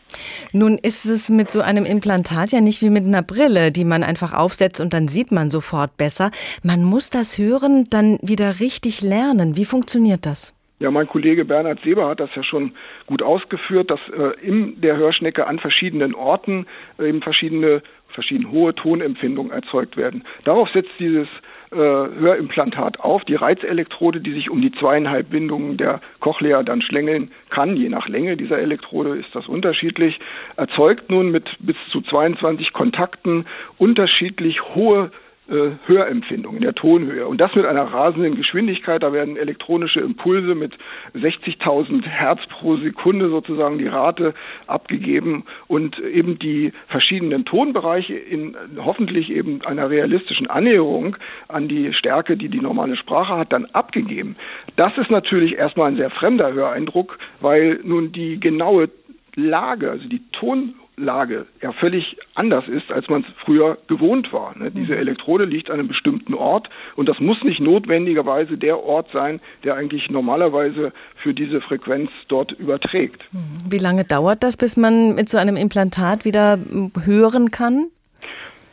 [0.53, 4.03] Nun ist es mit so einem Implantat ja nicht wie mit einer Brille, die man
[4.03, 6.31] einfach aufsetzt und dann sieht man sofort besser.
[6.62, 9.57] Man muss das Hören dann wieder richtig lernen.
[9.57, 10.55] Wie funktioniert das?
[10.81, 12.72] Ja, mein Kollege Bernhard Seber hat das ja schon
[13.07, 16.66] gut ausgeführt, dass äh, in der Hörschnecke an verschiedenen Orten
[16.98, 20.22] äh, eben verschiedene, verschiedene hohe Tonempfindungen erzeugt werden.
[20.44, 21.27] Darauf setzt dieses
[21.70, 23.24] äh, Hörimplantat auf.
[23.24, 28.09] Die Reizelektrode, die sich um die zweieinhalb Windungen der Cochlea dann schlängeln kann, je nach
[28.09, 30.18] Länge dieser Elektrode ist das unterschiedlich,
[30.57, 33.46] erzeugt nun mit bis zu 22 Kontakten
[33.78, 35.11] unterschiedlich hohe
[35.48, 37.26] Hörempfindung in der Tonhöhe.
[37.26, 39.02] Und das mit einer rasenden Geschwindigkeit.
[39.02, 40.74] Da werden elektronische Impulse mit
[41.14, 44.34] 60.000 Hertz pro Sekunde sozusagen die Rate
[44.66, 51.16] abgegeben und eben die verschiedenen Tonbereiche in hoffentlich eben einer realistischen Annäherung
[51.48, 54.37] an die Stärke, die die normale Sprache hat, dann abgegeben.
[54.76, 58.90] Das ist natürlich erstmal ein sehr fremder Höreindruck, weil nun die genaue
[59.34, 64.56] Lage, also die Ton Lage ja völlig anders ist, als man es früher gewohnt war.
[64.56, 64.70] Ne?
[64.70, 64.98] Diese mhm.
[64.98, 69.76] Elektrode liegt an einem bestimmten Ort und das muss nicht notwendigerweise der Ort sein, der
[69.76, 73.22] eigentlich normalerweise für diese Frequenz dort überträgt.
[73.32, 73.70] Mhm.
[73.70, 76.58] Wie lange dauert das, bis man mit so einem Implantat wieder
[77.04, 77.87] hören kann?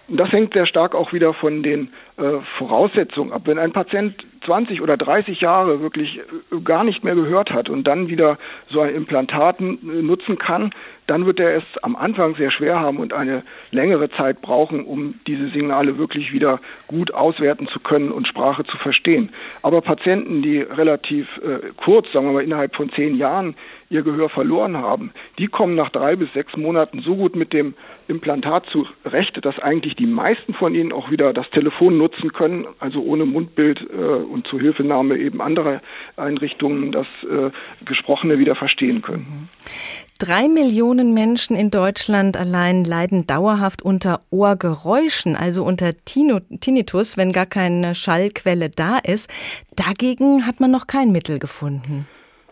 [0.07, 3.43] Das hängt sehr stark auch wieder von den äh, Voraussetzungen ab.
[3.45, 7.85] Wenn ein Patient 20 oder 30 Jahre wirklich äh, gar nicht mehr gehört hat und
[7.85, 8.37] dann wieder
[8.69, 10.71] so ein Implantat nutzen kann,
[11.07, 15.15] dann wird er es am Anfang sehr schwer haben und eine längere Zeit brauchen, um
[15.27, 19.29] diese Signale wirklich wieder gut auswerten zu können und Sprache zu verstehen.
[19.61, 23.55] Aber Patienten, die relativ äh, kurz, sagen wir mal innerhalb von zehn Jahren,
[23.89, 27.75] ihr Gehör verloren haben, die kommen nach drei bis sechs Monaten so gut mit dem
[28.07, 33.01] Implantat zurecht, dass eigentlich die meisten von ihnen auch wieder das Telefon nutzen können, also
[33.01, 35.81] ohne Mundbild äh, und Zuhilfenahme eben anderer
[36.17, 37.51] Einrichtungen das äh,
[37.85, 39.49] Gesprochene wieder verstehen können.
[40.17, 47.45] Drei Millionen Menschen in Deutschland allein leiden dauerhaft unter Ohrgeräuschen, also unter Tinnitus, wenn gar
[47.45, 49.29] keine Schallquelle da ist.
[49.75, 52.07] Dagegen hat man noch kein Mittel gefunden.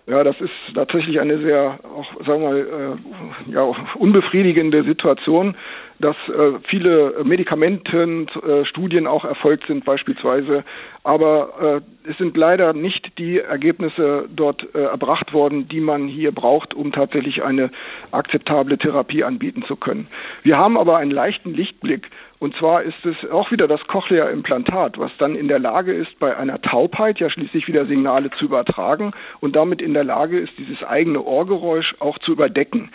[0.08, 2.98] Ja, das ist tatsächlich eine sehr, auch sagen wir mal,
[3.48, 3.62] äh, ja,
[3.96, 5.56] unbefriedigende Situation,
[6.04, 10.66] dass äh, viele Medikamentenstudien äh, auch erfolgt sind beispielsweise,
[11.04, 16.34] aber äh, es sind leider nicht die Ergebnisse dort äh, erbracht worden, die man hier
[16.34, 17.72] braucht, um tatsächlich eine
[18.12, 20.08] akzeptable Therapie anbieten zu können.
[20.44, 22.10] Wir haben aber einen leichten Lichtblick.
[22.40, 26.36] Und zwar ist es auch wieder das Cochlea-Implantat, was dann in der Lage ist, bei
[26.36, 30.84] einer Taubheit ja schließlich wieder Signale zu übertragen und damit in der Lage ist, dieses
[30.84, 32.90] eigene Ohrgeräusch auch zu überdecken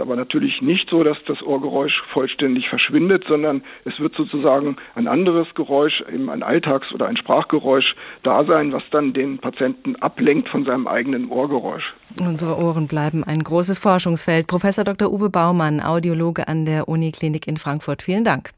[0.00, 5.46] aber natürlich nicht so, dass das Ohrgeräusch vollständig verschwindet, sondern es wird sozusagen ein anderes
[5.54, 10.64] Geräusch, eben ein Alltags- oder ein Sprachgeräusch da sein, was dann den Patienten ablenkt von
[10.64, 11.94] seinem eigenen Ohrgeräusch.
[12.18, 14.46] Unsere Ohren bleiben ein großes Forschungsfeld.
[14.46, 15.12] Professor Dr.
[15.12, 18.02] Uwe Baumann, Audiologe an der Uniklinik in Frankfurt.
[18.02, 18.50] Vielen Dank.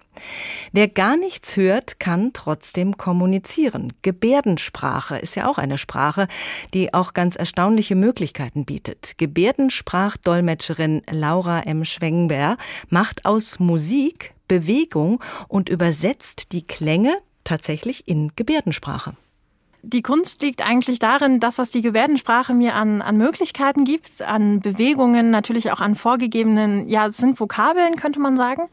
[0.72, 3.92] Wer gar nichts hört, kann trotzdem kommunizieren.
[4.03, 6.29] Gebärdensprache ist ja auch eine Sprache,
[6.75, 9.14] die auch ganz erstaunliche Möglichkeiten bietet.
[9.18, 11.85] Gebärdensprachdolmetscherin Laura M.
[11.85, 12.57] Schwengber
[12.88, 19.14] macht aus Musik Bewegung und übersetzt die Klänge tatsächlich in Gebärdensprache
[19.83, 24.61] die Kunst liegt eigentlich darin, das, was die Gebärdensprache mir an, an Möglichkeiten gibt, an
[24.61, 28.68] Bewegungen, natürlich auch an vorgegebenen, ja, es sind Vokabeln, könnte man sagen.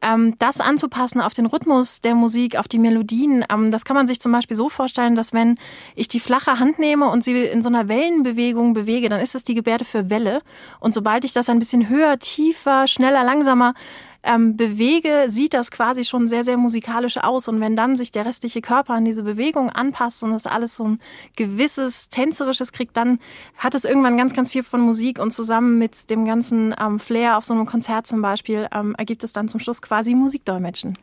[0.00, 4.06] Ähm, das anzupassen auf den Rhythmus der Musik, auf die Melodien, ähm, das kann man
[4.06, 5.58] sich zum Beispiel so vorstellen, dass wenn
[5.96, 9.44] ich die flache Hand nehme und sie in so einer Wellenbewegung bewege, dann ist es
[9.44, 10.42] die Gebärde für Welle.
[10.78, 13.74] Und sobald ich das ein bisschen höher, tiefer, schneller, langsamer
[14.22, 17.48] ähm, bewege, sieht das quasi schon sehr, sehr musikalisch aus.
[17.48, 20.84] Und wenn dann sich der restliche Körper an diese Bewegung anpasst und das alles so
[20.84, 21.00] ein
[21.36, 23.18] gewisses Tänzerisches kriegt, dann
[23.56, 27.38] hat es irgendwann ganz, ganz viel von Musik und zusammen mit dem ganzen ähm, Flair
[27.38, 30.96] auf so einem Konzert zum Beispiel ähm, ergibt es dann zum Schluss quasi Musikdolmetschen.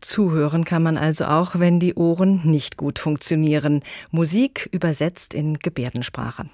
[0.00, 3.82] Zuhören kann man also auch, wenn die Ohren nicht gut funktionieren.
[4.10, 6.48] Musik übersetzt in Gebärdensprache.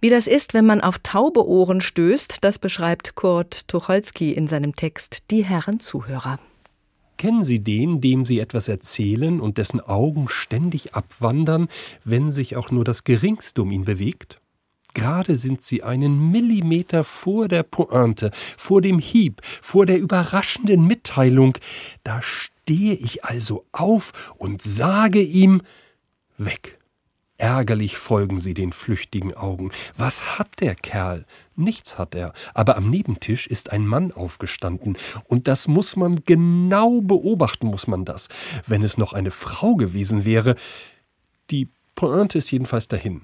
[0.00, 4.74] Wie das ist, wenn man auf taube Ohren stößt, das beschreibt Kurt Tucholsky in seinem
[4.74, 6.38] Text Die Herren Zuhörer.
[7.16, 11.68] Kennen Sie den, dem Sie etwas erzählen und dessen Augen ständig abwandern,
[12.02, 14.40] wenn sich auch nur das Geringste um ihn bewegt?
[14.94, 21.56] Gerade sind Sie einen Millimeter vor der Pointe, vor dem Hieb, vor der überraschenden Mitteilung.
[22.04, 25.62] Da stehe ich also auf und sage ihm
[26.38, 26.80] weg.
[27.40, 29.70] Ärgerlich folgen sie den flüchtigen Augen.
[29.96, 31.24] Was hat der Kerl?
[31.56, 37.00] Nichts hat er, aber am Nebentisch ist ein Mann aufgestanden, und das muss man genau
[37.00, 38.28] beobachten, muss man das.
[38.66, 40.54] Wenn es noch eine Frau gewesen wäre.
[41.50, 43.22] Die Pointe ist jedenfalls dahin.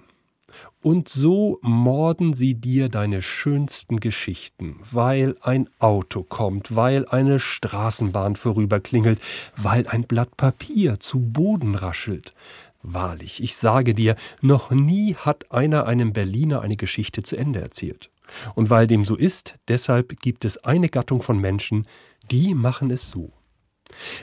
[0.82, 8.36] Und so morden sie dir deine schönsten Geschichten, weil ein Auto kommt, weil eine Straßenbahn
[8.36, 9.20] vorüberklingelt,
[9.56, 12.34] weil ein Blatt Papier zu Boden raschelt.
[12.82, 18.10] Wahrlich, ich sage dir, noch nie hat einer einem Berliner eine Geschichte zu Ende erzählt.
[18.54, 21.86] Und weil dem so ist, deshalb gibt es eine Gattung von Menschen,
[22.30, 23.32] die machen es so.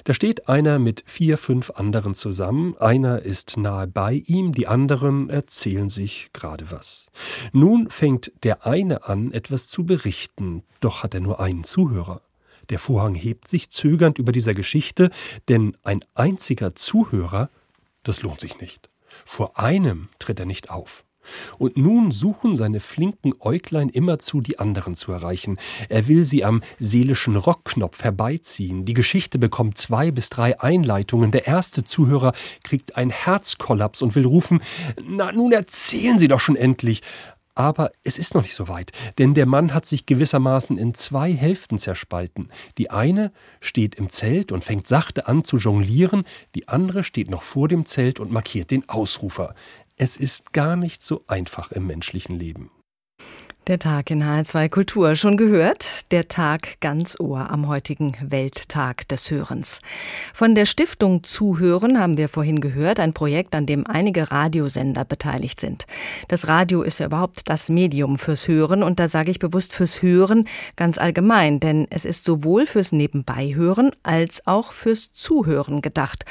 [0.03, 5.29] Da steht einer mit vier, fünf anderen zusammen, einer ist nahe bei ihm, die anderen
[5.29, 7.09] erzählen sich gerade was.
[7.51, 12.21] Nun fängt der eine an, etwas zu berichten, doch hat er nur einen Zuhörer.
[12.69, 15.09] Der Vorhang hebt sich zögernd über dieser Geschichte,
[15.49, 17.49] denn ein einziger Zuhörer,
[18.03, 18.89] das lohnt sich nicht.
[19.25, 21.03] Vor einem tritt er nicht auf.
[21.57, 25.57] Und nun suchen seine flinken Äuglein immerzu, die anderen zu erreichen.
[25.89, 28.85] Er will sie am seelischen Rockknopf herbeiziehen.
[28.85, 31.31] Die Geschichte bekommt zwei bis drei Einleitungen.
[31.31, 32.33] Der erste Zuhörer
[32.63, 34.61] kriegt einen Herzkollaps und will rufen,
[35.05, 37.01] na, nun erzählen Sie doch schon endlich.
[37.55, 41.31] Aber es ist noch nicht so weit, denn der Mann hat sich gewissermaßen in zwei
[41.31, 42.49] Hälften zerspalten.
[42.79, 46.23] Die eine steht im Zelt und fängt sachte an zu jonglieren,
[46.55, 49.53] die andere steht noch vor dem Zelt und markiert den Ausrufer.
[49.95, 52.71] Es ist gar nicht so einfach im menschlichen Leben.
[53.67, 55.15] Der Tag in H2 Kultur.
[55.15, 56.11] Schon gehört?
[56.11, 59.79] Der Tag ganz Ohr am heutigen Welttag des Hörens.
[60.33, 65.61] Von der Stiftung Zuhören haben wir vorhin gehört, ein Projekt, an dem einige Radiosender beteiligt
[65.61, 65.85] sind.
[66.27, 70.01] Das Radio ist ja überhaupt das Medium fürs Hören und da sage ich bewusst fürs
[70.01, 76.25] Hören ganz allgemein, denn es ist sowohl fürs Nebenbeihören als auch fürs Zuhören gedacht.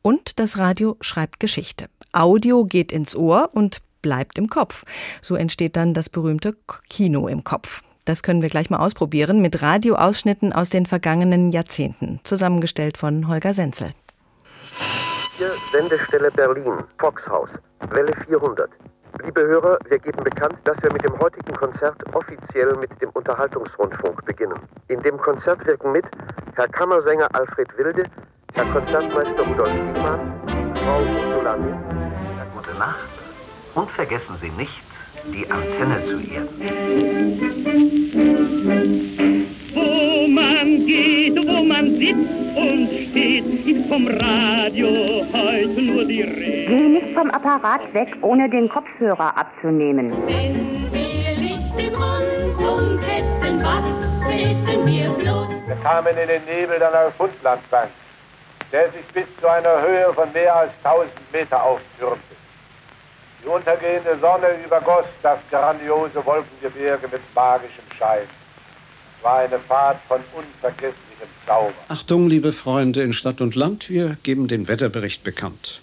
[0.00, 1.88] Und das Radio schreibt Geschichte.
[2.18, 4.84] Audio geht ins Ohr und bleibt im Kopf.
[5.22, 6.56] So entsteht dann das berühmte
[6.88, 7.82] Kino im Kopf.
[8.04, 13.54] Das können wir gleich mal ausprobieren mit Radioausschnitten aus den vergangenen Jahrzehnten, zusammengestellt von Holger
[13.54, 13.90] Senzel.
[15.36, 17.50] Hier Sendestelle Berlin, Foxhaus,
[17.90, 18.70] Welle 400.
[19.24, 24.24] Liebe Hörer, wir geben bekannt, dass wir mit dem heutigen Konzert offiziell mit dem Unterhaltungsrundfunk
[24.24, 24.58] beginnen.
[24.88, 26.04] In dem Konzert wirken mit
[26.54, 28.04] Herr Kammersänger Alfred Wilde,
[28.54, 31.97] Herr Konzertmeister Rudolf Diemann, Frau Ursula Mitt.
[32.58, 33.08] Gute Nacht.
[33.76, 34.82] Und vergessen Sie nicht,
[35.26, 36.58] die Antenne zu erden.
[39.74, 44.88] Wo man geht, wo man sitzt und steht, ist vom Radio
[45.32, 46.66] heute nur die Rede.
[46.66, 50.10] Geh nicht vom Apparat weg, ohne den Kopfhörer abzunehmen.
[50.26, 55.48] Wenn wir nicht den Rundfunk hätten, was täten wir bloß?
[55.64, 57.90] Wir kamen in den Nebel der Neufundlandbank,
[58.72, 62.37] der sich bis zu einer Höhe von mehr als 1000 Meter auftürmte.
[63.42, 68.26] Die untergehende Sonne übergoss das grandiose Wolkengebirge mit magischem Schein.
[69.16, 71.72] Es war eine Fahrt von unvergesslichem Zauber.
[71.88, 75.80] Achtung, liebe Freunde in Stadt und Land, wir geben den Wetterbericht bekannt.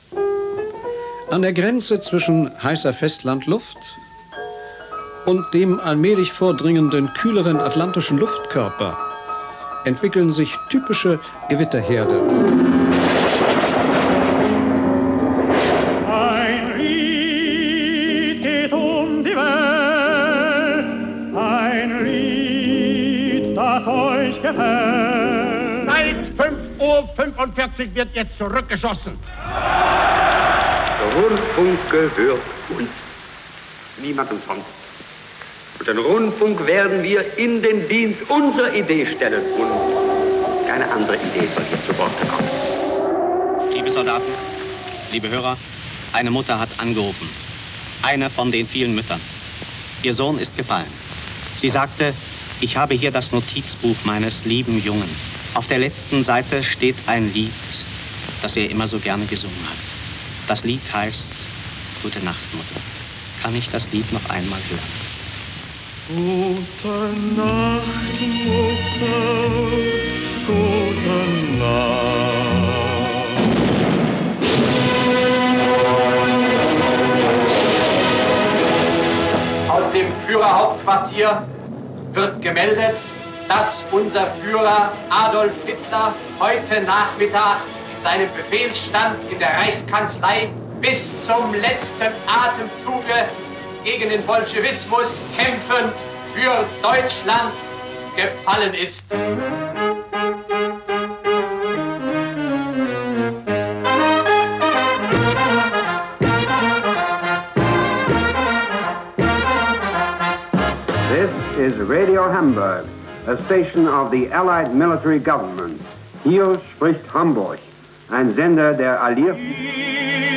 [1.31, 3.77] An der Grenze zwischen heißer Festlandluft
[5.25, 8.97] und dem allmählich vordringenden kühleren atlantischen Luftkörper
[9.85, 12.64] entwickeln sich typische Gewitterherde.
[27.25, 29.17] 5.45 Uhr wird jetzt zurückgeschossen.
[30.99, 32.89] Der Rundfunk gehört uns,
[34.01, 34.77] niemandem sonst.
[35.79, 41.47] Und den Rundfunk werden wir in den Dienst unserer Idee stellen und keine andere Idee
[41.53, 43.73] soll hier zu Wort kommen.
[43.73, 44.31] Liebe Soldaten,
[45.11, 45.57] liebe Hörer,
[46.13, 47.29] eine Mutter hat angerufen.
[48.03, 49.19] Eine von den vielen Müttern.
[50.03, 50.91] Ihr Sohn ist gefallen.
[51.57, 52.13] Sie sagte,
[52.61, 55.09] ich habe hier das Notizbuch meines lieben Jungen.
[55.55, 57.53] Auf der letzten Seite steht ein Lied,
[58.41, 59.77] das er immer so gerne gesungen hat.
[60.49, 61.31] Das Lied heißt
[62.03, 62.81] Gute Nacht, Mutter.
[63.41, 64.81] Kann ich das Lied noch einmal hören?
[66.09, 69.71] Gute Nacht, Mutter,
[70.45, 71.25] gute
[79.69, 81.47] Aus dem Führerhauptquartier
[82.13, 82.99] wird gemeldet,
[83.47, 87.57] dass unser Führer Adolf Hitler heute Nachmittag
[88.03, 90.49] seinem Befehlsstand in der Reichskanzlei
[90.81, 93.29] bis zum letzten Atemzuge
[93.83, 95.93] gegen den Bolschewismus kämpfend
[96.33, 97.53] für Deutschland
[98.15, 99.03] gefallen ist.
[111.09, 112.85] This is Radio Hamburg,
[113.27, 115.81] a station of the Allied Military Government.
[116.23, 117.59] Hier spricht Hamburg,
[118.09, 119.51] ein Sender der Alliierten.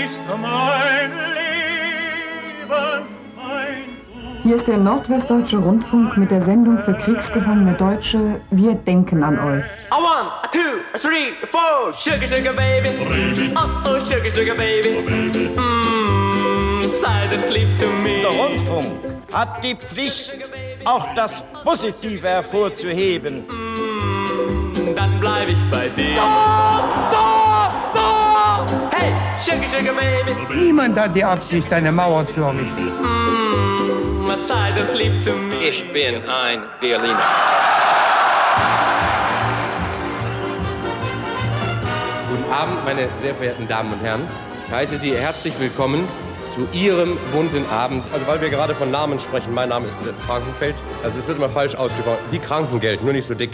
[0.04, 1.48] Ist mein Leben
[4.42, 8.40] Hier ist der Nordwestdeutsche Rundfunk mit der Sendung für kriegsgefangene Deutsche.
[8.50, 9.64] Wir denken an euch.
[9.90, 11.92] A one, a two, a three, a four.
[11.92, 12.88] Sugar, sugar, baby.
[13.54, 15.02] Oh, oh, sugar, sugar, baby.
[15.56, 18.22] Mmm, silent leap to me.
[18.22, 18.86] Der Rundfunk
[19.32, 20.38] hat die Pflicht,
[20.88, 23.46] auch das Positive hervorzuheben.
[23.46, 26.16] Mm, dann bleib ich bei dir.
[26.16, 28.66] Da, da, da.
[28.96, 30.64] Hey, sugar, sugar, baby.
[30.64, 32.86] Niemand hat die Absicht, eine Mauer zu errichten.
[33.02, 35.68] Mm, silent leap to me.
[35.68, 37.28] Ich bin ein Berliner.
[42.30, 44.22] Guten Abend, meine sehr verehrten Damen und Herren.
[44.66, 46.08] Ich heiße Sie herzlich willkommen
[46.58, 48.02] zu Ihrem bunten Abend.
[48.12, 50.74] Also weil wir gerade von Namen sprechen, mein Name ist Frankenfeld.
[51.04, 52.18] Also es wird immer falsch ausgesprochen.
[52.30, 53.50] Wie Krankengeld, nur nicht so dick.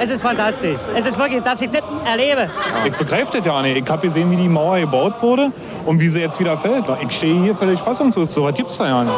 [0.00, 0.80] Es ist fantastisch.
[0.96, 2.50] Es ist wirklich, dass ich das erlebe.
[2.86, 3.76] Ich begreife das ja nicht.
[3.76, 5.52] Ich habe gesehen, wie die Mauer gebaut wurde
[5.84, 6.86] und wie sie jetzt wieder fällt.
[7.06, 8.32] Ich stehe hier völlig fassungslos.
[8.32, 9.14] So was gibt's da ja nicht.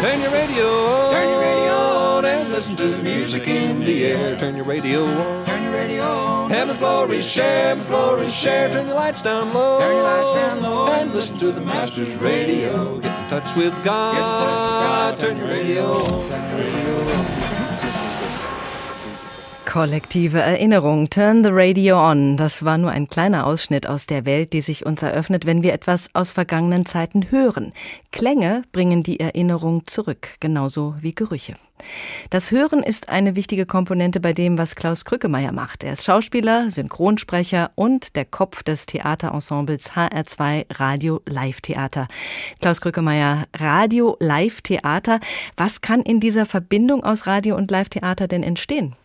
[0.00, 4.36] Turn your radio, turn your radio on and listen to the music in the air.
[4.38, 5.37] Turn your radio on,
[6.48, 8.70] Heaven's glory, share, heaven's glory, share.
[8.72, 9.80] Turn your lights down low.
[9.80, 10.86] Turn your lights down low.
[10.88, 12.98] And listen to the Master's radio.
[13.00, 14.14] Get in touch with God.
[14.14, 15.20] Get in touch with God.
[15.20, 16.20] Turn your radio.
[16.28, 17.37] Turn your radio.
[19.70, 22.38] Kollektive Erinnerung, Turn the Radio On.
[22.38, 25.74] Das war nur ein kleiner Ausschnitt aus der Welt, die sich uns eröffnet, wenn wir
[25.74, 27.74] etwas aus vergangenen Zeiten hören.
[28.10, 31.56] Klänge bringen die Erinnerung zurück, genauso wie Gerüche.
[32.30, 35.84] Das Hören ist eine wichtige Komponente bei dem, was Klaus Krückemeier macht.
[35.84, 42.08] Er ist Schauspieler, Synchronsprecher und der Kopf des Theaterensembles HR2 Radio Live Theater.
[42.62, 45.20] Klaus Krückemeier, Radio Live Theater.
[45.58, 48.96] Was kann in dieser Verbindung aus Radio und Live Theater denn entstehen?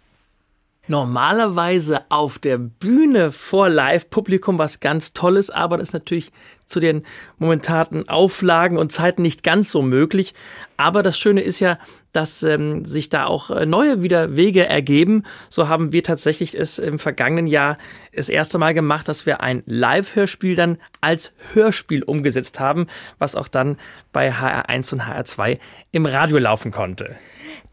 [0.88, 6.32] Normalerweise auf der Bühne vor Live-Publikum was ganz Tolles, aber das ist natürlich
[6.66, 7.04] zu den
[7.38, 10.34] momentanen Auflagen und Zeiten nicht ganz so möglich.
[10.76, 11.78] Aber das Schöne ist ja,
[12.12, 15.24] dass ähm, sich da auch äh, neue wieder Wege ergeben.
[15.50, 17.78] So haben wir tatsächlich es im vergangenen Jahr
[18.16, 22.88] das erste Mal gemacht, dass wir ein Live-Hörspiel dann als Hörspiel umgesetzt haben,
[23.18, 23.78] was auch dann
[24.12, 25.60] bei HR1 und HR2
[25.92, 27.16] im Radio laufen konnte.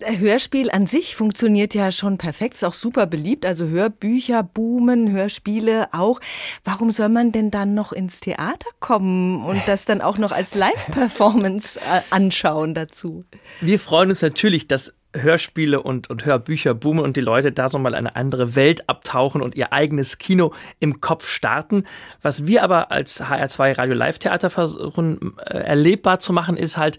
[0.02, 3.44] Hörspiel an sich funktioniert ja schon perfekt, ist auch super beliebt.
[3.44, 6.20] Also Hörbücher boomen, Hörspiele auch.
[6.64, 10.54] Warum soll man denn dann noch ins Theater kommen und das dann auch noch als
[10.54, 13.24] Live-Performance äh, anschauen dazu?
[13.60, 17.78] Wir freuen uns natürlich, dass Hörspiele und, und Hörbücher boomen und die Leute da so
[17.78, 21.84] mal eine andere Welt abtauchen und ihr eigenes Kino im Kopf starten.
[22.22, 26.98] Was wir aber als HR2 Radio Live Theater versuchen äh, erlebbar zu machen, ist halt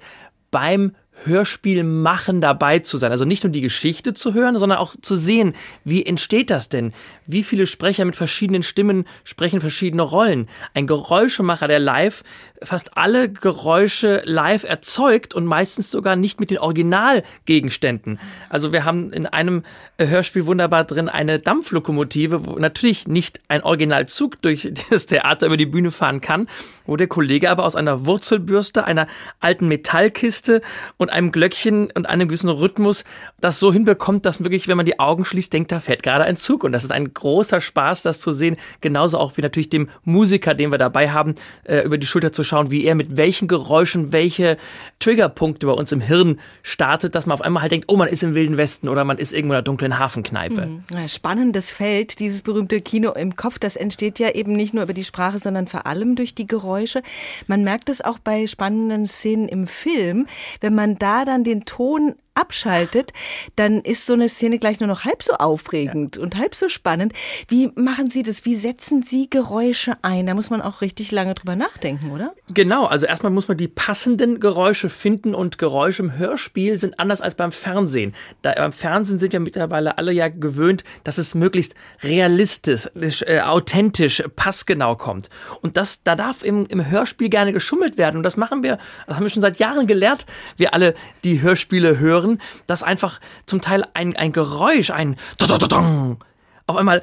[0.51, 0.93] beim
[1.25, 3.11] Hörspiel machen dabei zu sein.
[3.11, 5.53] Also nicht nur die Geschichte zu hören, sondern auch zu sehen,
[5.83, 6.93] wie entsteht das denn?
[7.27, 10.47] Wie viele Sprecher mit verschiedenen Stimmen sprechen verschiedene Rollen?
[10.73, 12.23] Ein Geräuschemacher, der live
[12.63, 18.19] fast alle Geräusche live erzeugt und meistens sogar nicht mit den Originalgegenständen.
[18.49, 19.63] Also wir haben in einem
[19.97, 25.65] Hörspiel wunderbar drin eine Dampflokomotive, wo natürlich nicht ein Originalzug durch das Theater über die
[25.65, 26.47] Bühne fahren kann,
[26.85, 29.07] wo der Kollege aber aus einer Wurzelbürste, einer
[29.39, 30.61] alten Metallkiste
[31.01, 33.05] und einem Glöckchen und einem gewissen Rhythmus
[33.39, 36.37] das so hinbekommt, dass wirklich, wenn man die Augen schließt, denkt, da fährt gerade ein
[36.37, 36.63] Zug.
[36.63, 38.55] Und das ist ein großer Spaß, das zu sehen.
[38.81, 41.33] Genauso auch wie natürlich dem Musiker, den wir dabei haben,
[41.63, 44.57] äh, über die Schulter zu schauen, wie er mit welchen Geräuschen welche
[44.99, 48.21] Triggerpunkte bei uns im Hirn startet, dass man auf einmal halt denkt, oh, man ist
[48.21, 50.67] im Wilden Westen oder man ist irgendwo in einer dunklen Hafenkneipe.
[50.67, 51.07] Mhm.
[51.07, 55.03] Spannendes Feld, dieses berühmte Kino im Kopf, das entsteht ja eben nicht nur über die
[55.03, 57.01] Sprache, sondern vor allem durch die Geräusche.
[57.47, 60.27] Man merkt es auch bei spannenden Szenen im Film,
[60.59, 63.11] wenn man da dann den Ton abschaltet,
[63.55, 66.21] dann ist so eine Szene gleich nur noch halb so aufregend ja.
[66.21, 67.13] und halb so spannend.
[67.47, 68.45] Wie machen Sie das?
[68.45, 70.25] Wie setzen Sie Geräusche ein?
[70.25, 72.33] Da muss man auch richtig lange drüber nachdenken, oder?
[72.53, 77.21] Genau, also erstmal muss man die passenden Geräusche finden und Geräusche im Hörspiel sind anders
[77.21, 78.13] als beim Fernsehen.
[78.41, 84.23] Da, beim Fernsehen sind ja mittlerweile alle ja gewöhnt, dass es möglichst realistisch, äh, authentisch,
[84.35, 85.29] passgenau kommt.
[85.61, 88.17] Und das, da darf im, im Hörspiel gerne geschummelt werden.
[88.17, 90.25] Und das machen wir, das haben wir schon seit Jahren gelernt,
[90.55, 95.15] wir alle, die Hörspiele hören hören, dass einfach zum Teil ein, ein Geräusch, ein
[96.67, 97.01] auf einmal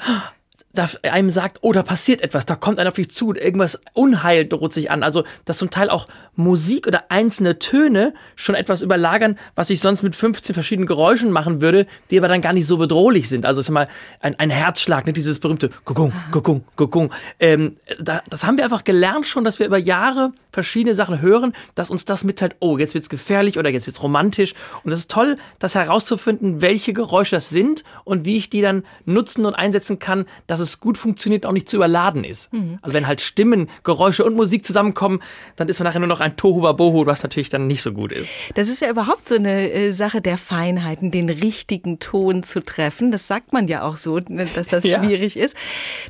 [0.74, 4.46] da einem sagt, oh, da passiert etwas, da kommt einer auf dich zu, irgendwas Unheil
[4.46, 5.02] droht sich an.
[5.02, 10.02] Also, dass zum Teil auch Musik oder einzelne Töne schon etwas überlagern, was ich sonst
[10.02, 13.46] mit 15 verschiedenen Geräuschen machen würde, die aber dann gar nicht so bedrohlich sind.
[13.46, 13.88] Also, sag mal,
[14.20, 17.12] ein, ein Herzschlag, ne, dieses berühmte Gugung, Gugung, Gugung.
[17.40, 21.54] Ähm, da, das haben wir einfach gelernt schon, dass wir über Jahre verschiedene Sachen hören,
[21.76, 24.54] dass uns das mitteilt, oh, jetzt wird's gefährlich oder jetzt wird's romantisch.
[24.84, 28.82] Und es ist toll, das herauszufinden, welche Geräusche das sind und wie ich die dann
[29.06, 32.52] nutzen und einsetzen kann, dass es gut funktioniert, auch nicht zu überladen ist.
[32.52, 32.78] Mhm.
[32.82, 35.20] Also wenn halt Stimmen, Geräusche und Musik zusammenkommen,
[35.56, 38.28] dann ist man nachher nur noch ein Tohuwabohu, was natürlich dann nicht so gut ist.
[38.54, 43.10] Das ist ja überhaupt so eine äh, Sache der Feinheiten, den richtigen Ton zu treffen.
[43.10, 45.02] Das sagt man ja auch so, ne, dass das ja.
[45.02, 45.54] schwierig ist.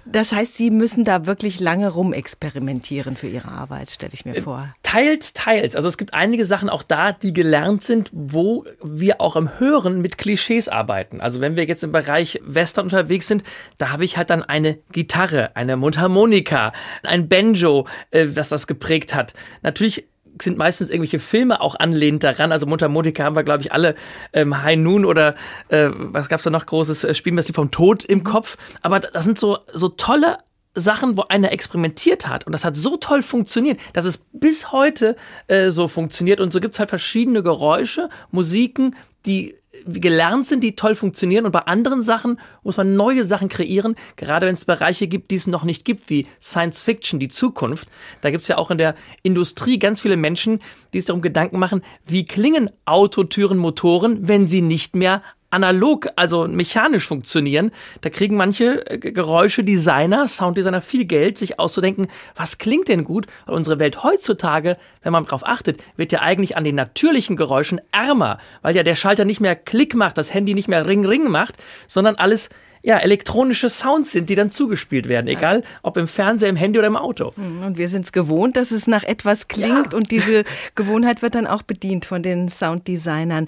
[0.04, 4.42] Das heißt, Sie müssen da wirklich lange rumexperimentieren für Ihre Arbeit, stelle ich mir äh,
[4.42, 4.74] vor.
[4.82, 5.76] Teils, teils.
[5.76, 10.00] Also es gibt einige Sachen auch da, die gelernt sind, wo wir auch im Hören
[10.00, 11.20] mit Klischees arbeiten.
[11.20, 13.44] Also wenn wir jetzt im Bereich Western unterwegs sind,
[13.76, 16.72] da habe ich halt dann eine Gitarre, eine Mundharmonika,
[17.02, 19.34] ein Banjo, äh, das das geprägt hat.
[19.62, 20.06] Natürlich
[20.42, 22.52] sind meistens irgendwelche Filme auch anlehnt daran.
[22.52, 23.94] Also Mundharmonika haben wir, glaube ich, alle
[24.32, 25.34] ähm, High Noon oder
[25.68, 28.56] äh, was gab's da noch großes äh, Spiel, das vom Tod im Kopf.
[28.82, 30.38] Aber das sind so, so tolle
[30.74, 35.16] Sachen, wo einer experimentiert hat und das hat so toll funktioniert, dass es bis heute
[35.48, 38.94] äh, so funktioniert und so gibt es halt verschiedene Geräusche, Musiken,
[39.26, 39.56] die
[39.86, 44.46] gelernt sind, die toll funktionieren und bei anderen Sachen muss man neue Sachen kreieren, gerade
[44.46, 47.88] wenn es Bereiche gibt, die es noch nicht gibt, wie Science Fiction, die Zukunft.
[48.20, 50.60] Da gibt es ja auch in der Industrie ganz viele Menschen,
[50.92, 56.46] die sich darum Gedanken machen, wie klingen Autotüren, Motoren, wenn sie nicht mehr analog, also
[56.46, 57.70] mechanisch funktionieren.
[58.02, 63.26] Da kriegen manche äh, Geräuschedesigner, Sounddesigner viel Geld, sich auszudenken, was klingt denn gut?
[63.46, 67.80] Weil unsere Welt heutzutage, wenn man darauf achtet, wird ja eigentlich an den natürlichen Geräuschen
[67.92, 71.28] ärmer, weil ja der Schalter nicht mehr Klick macht, das Handy nicht mehr Ring Ring
[71.28, 72.50] macht, sondern alles
[72.88, 76.88] ja, elektronische Sounds sind, die dann zugespielt werden, egal ob im Fernseher, im Handy oder
[76.88, 77.34] im Auto.
[77.36, 79.98] Hm, und wir sind es gewohnt, dass es nach etwas klingt ja.
[79.98, 83.46] und diese Gewohnheit wird dann auch bedient von den Sounddesignern.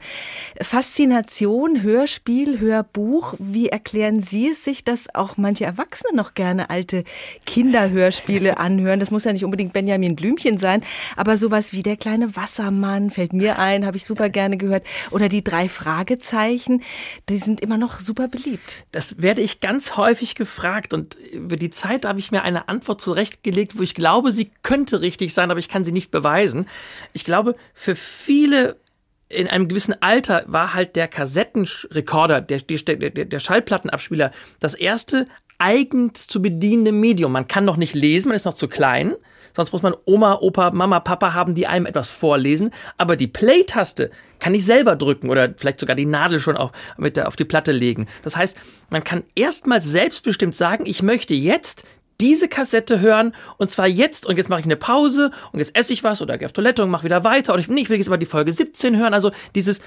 [0.61, 7.05] Faszination, Hörspiel, Hörbuch, wie erklären Sie es sich, dass auch manche Erwachsene noch gerne alte
[7.47, 9.01] Kinderhörspiele anhören?
[9.01, 10.82] Das muss ja nicht unbedingt Benjamin Blümchen sein,
[11.16, 14.84] aber sowas wie der kleine Wassermann fällt mir ein, habe ich super gerne gehört.
[15.11, 16.82] Oder die drei Fragezeichen,
[17.30, 18.84] die sind immer noch super beliebt.
[18.93, 23.01] Das werde ich ganz häufig gefragt und über die Zeit habe ich mir eine Antwort
[23.01, 26.66] zurechtgelegt, wo ich glaube, sie könnte richtig sein, aber ich kann sie nicht beweisen.
[27.12, 28.81] Ich glaube, für viele
[29.28, 35.28] in einem gewissen Alter war halt der Kassettenrekorder, der, der, der, Schallplattenabspieler, das erste
[35.59, 37.31] eigens zu bedienende Medium.
[37.31, 39.14] Man kann noch nicht lesen, man ist noch zu klein.
[39.55, 42.71] Sonst muss man Oma, Opa, Mama, Papa haben, die einem etwas vorlesen.
[42.99, 47.17] Aber die Play-Taste kann ich selber drücken oder vielleicht sogar die Nadel schon auf, mit
[47.17, 48.07] der, auf die Platte legen.
[48.23, 48.57] Das heißt,
[48.89, 51.85] man kann erstmals selbstbestimmt sagen, ich möchte jetzt
[52.21, 55.93] diese Kassette hören und zwar jetzt und jetzt mache ich eine Pause und jetzt esse
[55.93, 57.97] ich was oder gehe auf Toilette und mache wieder weiter oder ich, nee, ich will
[57.97, 59.15] jetzt aber die Folge 17 hören.
[59.15, 59.81] Also dieses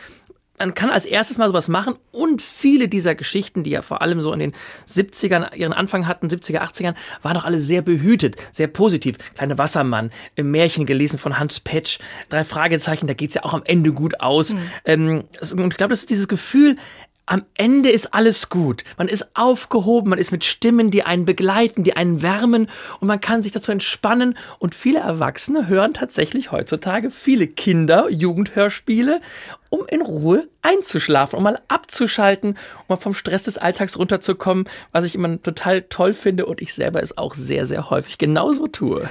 [0.59, 4.21] man kann als erstes mal sowas machen und viele dieser Geschichten, die ja vor allem
[4.21, 4.53] so in den
[4.87, 9.17] 70ern ihren Anfang hatten, 70er, 80ern, waren auch alle sehr behütet, sehr positiv.
[9.35, 11.99] Kleine Wassermann, im Märchen gelesen von Hans Petsch,
[12.29, 14.53] drei Fragezeichen, da geht's ja auch am Ende gut aus.
[14.53, 14.59] Mhm.
[14.85, 15.23] Ähm,
[15.53, 16.77] und ich glaube, das ist dieses Gefühl,
[17.25, 18.83] am Ende ist alles gut.
[18.97, 22.67] Man ist aufgehoben, man ist mit Stimmen, die einen begleiten, die einen wärmen
[22.99, 24.37] und man kann sich dazu entspannen.
[24.59, 29.21] Und viele Erwachsene hören tatsächlich heutzutage viele Kinder, Jugendhörspiele,
[29.69, 35.05] um in Ruhe einzuschlafen, um mal abzuschalten, um mal vom Stress des Alltags runterzukommen, was
[35.05, 39.09] ich immer total toll finde und ich selber es auch sehr, sehr häufig genauso tue.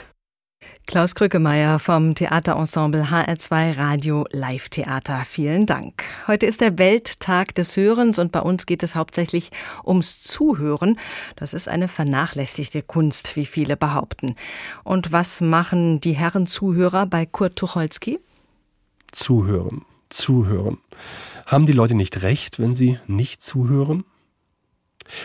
[0.86, 5.22] Klaus Krückemeier vom Theaterensemble HR2 Radio Live Theater.
[5.24, 6.04] Vielen Dank.
[6.26, 9.50] Heute ist der Welttag des Hörens und bei uns geht es hauptsächlich
[9.84, 10.98] ums Zuhören.
[11.36, 14.34] Das ist eine vernachlässigte Kunst, wie viele behaupten.
[14.84, 18.18] Und was machen die Herren Zuhörer bei Kurt Tucholsky?
[19.12, 20.78] Zuhören, zuhören.
[21.46, 24.04] Haben die Leute nicht recht, wenn sie nicht zuhören?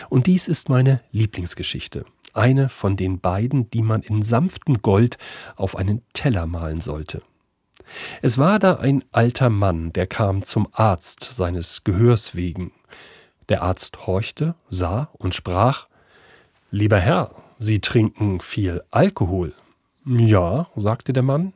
[0.08, 2.04] Und dies ist meine Lieblingsgeschichte
[2.34, 5.18] eine von den beiden, die man in sanftem Gold
[5.56, 7.22] auf einen Teller malen sollte.
[8.22, 12.72] Es war da ein alter Mann, der kam zum Arzt seines Gehörs wegen.
[13.48, 15.88] Der Arzt horchte, sah und sprach
[16.70, 19.52] Lieber Herr, Sie trinken viel Alkohol.
[20.04, 21.54] Ja, sagte der Mann.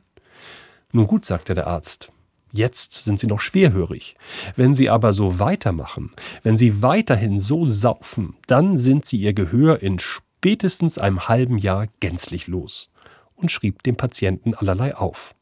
[0.91, 2.11] Nun gut, sagte der Arzt,
[2.51, 4.15] Jetzt sind sie noch schwerhörig.
[4.55, 6.11] Wenn sie aber so weitermachen,
[6.43, 9.97] wenn sie weiterhin so saufen, dann sind sie ihr Gehör in
[10.43, 12.89] spätestens einem halben Jahr gänzlich los
[13.37, 15.35] und schrieb dem Patienten allerlei auf.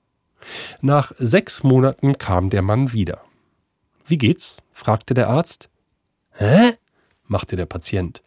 [0.82, 3.24] Nach sechs Monaten kam der Mann wieder.
[4.06, 4.58] Wie geht's?
[4.72, 5.70] fragte der Arzt.
[6.34, 6.74] Hä?
[7.26, 8.22] machte der Patient.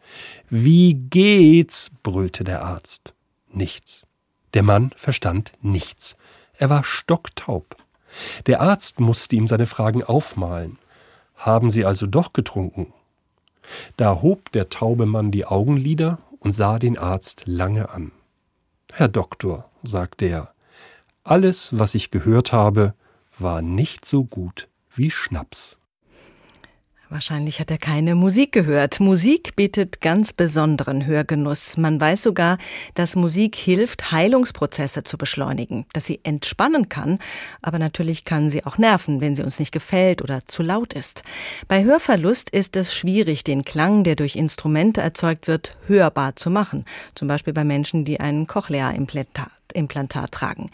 [0.51, 1.93] Wie geht's?
[2.03, 3.14] brüllte der Arzt.
[3.49, 4.05] Nichts.
[4.53, 6.16] Der Mann verstand nichts.
[6.55, 7.77] Er war stocktaub.
[8.47, 10.79] Der Arzt musste ihm seine Fragen aufmalen.
[11.37, 12.93] Haben Sie also doch getrunken?
[13.97, 18.12] Da hob der taube Mann die Augenlider und sah den Arzt lange an.
[18.92, 20.55] Herr Doktor, sagte er,
[21.24, 22.95] alles, was ich gehört habe,
[23.38, 25.78] war nicht so gut wie Schnaps.
[27.15, 28.99] Wahrscheinlich hat er keine Musik gehört.
[28.99, 31.77] Musik bietet ganz besonderen Hörgenuss.
[31.77, 32.59] Man weiß sogar,
[32.95, 37.21] dass Musik hilft, Heilungsprozesse zu beschleunigen, dass sie entspannen kann,
[37.62, 41.23] aber natürlich kann sie auch nerven, wenn sie uns nicht gefällt oder zu laut ist.
[41.69, 46.85] Bei Hörverlust ist es schwierig, den Klang, der durch Instrumente erzeugt wird, hörbar zu machen.
[47.15, 50.71] Zum Beispiel bei Menschen, die einen Cochlea-Implantat Implantat tragen.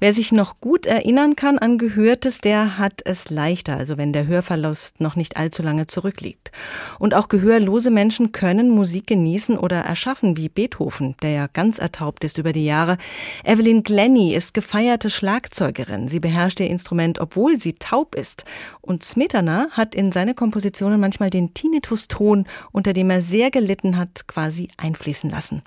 [0.00, 4.26] Wer sich noch gut erinnern kann an Gehörtes, der hat es leichter, also wenn der
[4.26, 6.50] Hörverlust noch nicht allzu lange zurückliegt.
[6.98, 12.24] Und auch gehörlose Menschen können Musik genießen oder erschaffen, wie Beethoven, der ja ganz ertaubt
[12.24, 12.98] ist über die Jahre.
[13.44, 16.08] Evelyn Glennie ist gefeierte Schlagzeugerin.
[16.08, 18.44] Sie beherrscht ihr Instrument, obwohl sie taub ist.
[18.80, 24.26] Und Smetana hat in seine Kompositionen manchmal den Tinnitus-Ton, unter dem er sehr gelitten hat,
[24.26, 25.62] quasi einfließen lassen.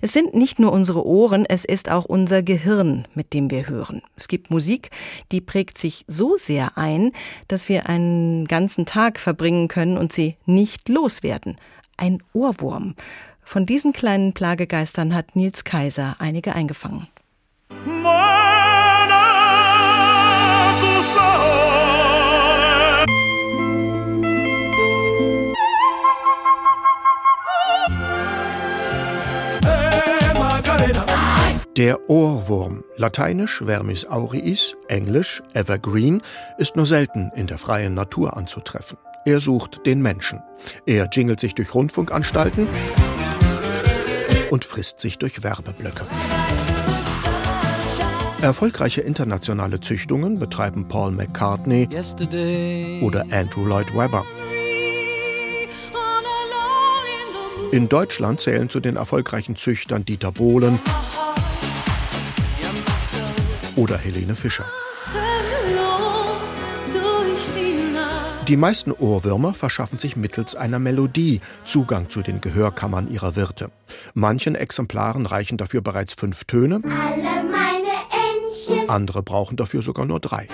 [0.00, 3.68] Es sind nicht nur unsere Ohren, es ist auch unser unser Gehirn, mit dem wir
[3.68, 4.02] hören.
[4.14, 4.90] Es gibt Musik,
[5.32, 7.10] die prägt sich so sehr ein,
[7.48, 11.56] dass wir einen ganzen Tag verbringen können und sie nicht loswerden.
[11.96, 12.94] Ein Ohrwurm.
[13.42, 17.08] Von diesen kleinen Plagegeistern hat Nils Kaiser einige eingefangen.
[31.76, 36.20] Der Ohrwurm, lateinisch Vermis aureis, englisch Evergreen,
[36.58, 38.98] ist nur selten in der freien Natur anzutreffen.
[39.24, 40.42] Er sucht den Menschen.
[40.84, 42.66] Er jingelt sich durch Rundfunkanstalten
[44.50, 46.04] und frisst sich durch Werbeblöcke.
[48.42, 51.88] Erfolgreiche internationale Züchtungen betreiben Paul McCartney
[53.00, 54.24] oder Andrew Lloyd Webber.
[57.70, 60.80] In Deutschland zählen zu den erfolgreichen Züchtern Dieter Bohlen
[63.80, 64.66] oder Helene Fischer.
[68.46, 73.70] Die meisten Ohrwürmer verschaffen sich mittels einer Melodie Zugang zu den Gehörkammern ihrer Wirte.
[74.12, 76.82] Manchen Exemplaren reichen dafür bereits fünf Töne,
[78.86, 80.46] andere brauchen dafür sogar nur drei.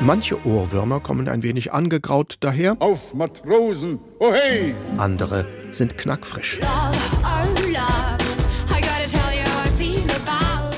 [0.00, 2.76] Manche Ohrwürmer kommen ein wenig angegraut daher.
[2.80, 4.74] Auf Matrosen, oh hey!
[4.96, 6.58] Andere sind knackfrisch.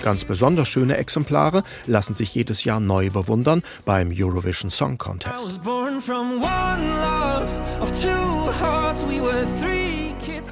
[0.05, 5.63] Ganz besonders schöne Exemplare lassen sich jedes Jahr neu bewundern beim Eurovision Song Contest.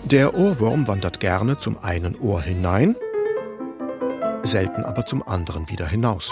[0.04, 2.96] Der Ohrwurm wandert gerne zum einen Ohr hinein,
[4.42, 6.30] selten aber zum anderen wieder hinaus.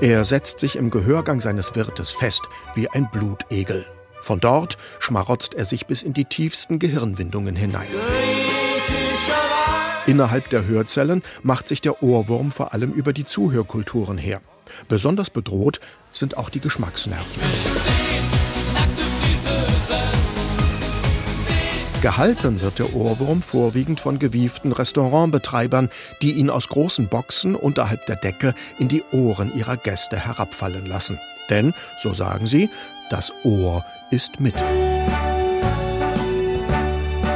[0.00, 3.84] Er setzt sich im Gehörgang seines Wirtes fest wie ein Blutegel.
[4.22, 7.88] Von dort schmarotzt er sich bis in die tiefsten Gehirnwindungen hinein.
[10.06, 14.40] Innerhalb der Hörzellen macht sich der Ohrwurm vor allem über die Zuhörkulturen her.
[14.88, 15.80] Besonders bedroht
[16.12, 17.42] sind auch die Geschmacksnerven.
[22.02, 25.88] Gehalten wird der Ohrwurm vorwiegend von gewieften Restaurantbetreibern,
[26.22, 31.18] die ihn aus großen Boxen unterhalb der Decke in die Ohren ihrer Gäste herabfallen lassen.
[31.50, 32.70] Denn, so sagen sie,
[33.10, 34.54] das Ohr ist mit.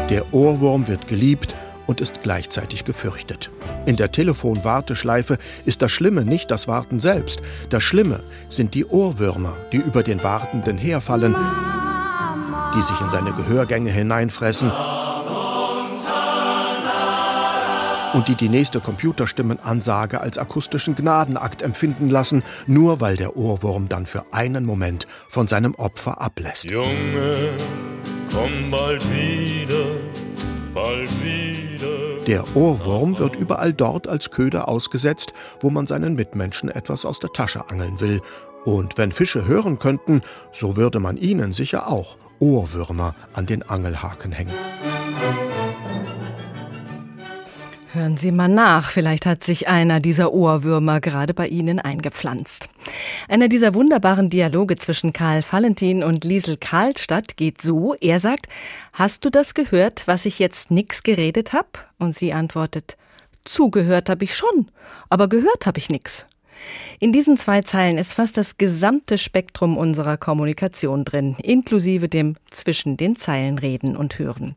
[0.08, 1.54] Der Ohrwurm wird geliebt
[1.90, 3.50] und ist gleichzeitig gefürchtet.
[3.84, 7.42] In der Telefonwarteschleife ist das Schlimme nicht das Warten selbst.
[7.68, 11.34] Das Schlimme sind die Ohrwürmer, die über den Wartenden herfallen,
[12.76, 14.70] die sich in seine Gehörgänge hineinfressen
[18.14, 24.06] und die die nächste Computerstimmenansage als akustischen Gnadenakt empfinden lassen, nur weil der Ohrwurm dann
[24.06, 26.70] für einen Moment von seinem Opfer ablässt.
[26.70, 27.50] Junge,
[28.32, 29.86] komm bald wieder,
[30.72, 31.69] bald wieder.
[32.30, 37.32] Der Ohrwurm wird überall dort als Köder ausgesetzt, wo man seinen Mitmenschen etwas aus der
[37.32, 38.20] Tasche angeln will.
[38.64, 40.22] Und wenn Fische hören könnten,
[40.52, 44.54] so würde man ihnen sicher auch Ohrwürmer an den Angelhaken hängen.
[47.92, 52.68] Hören Sie mal nach, vielleicht hat sich einer dieser Ohrwürmer gerade bei Ihnen eingepflanzt.
[53.26, 58.46] Einer dieser wunderbaren Dialoge zwischen Karl Valentin und Liesel Karlstadt geht so, er sagt,
[58.92, 61.90] Hast du das gehört, was ich jetzt nix geredet hab?
[61.98, 62.96] Und sie antwortet,
[63.44, 64.70] Zugehört hab ich schon,
[65.08, 66.26] aber gehört hab ich nix.
[66.98, 72.96] In diesen zwei Zeilen ist fast das gesamte Spektrum unserer Kommunikation drin, inklusive dem zwischen
[72.96, 74.56] den Zeilen reden und hören.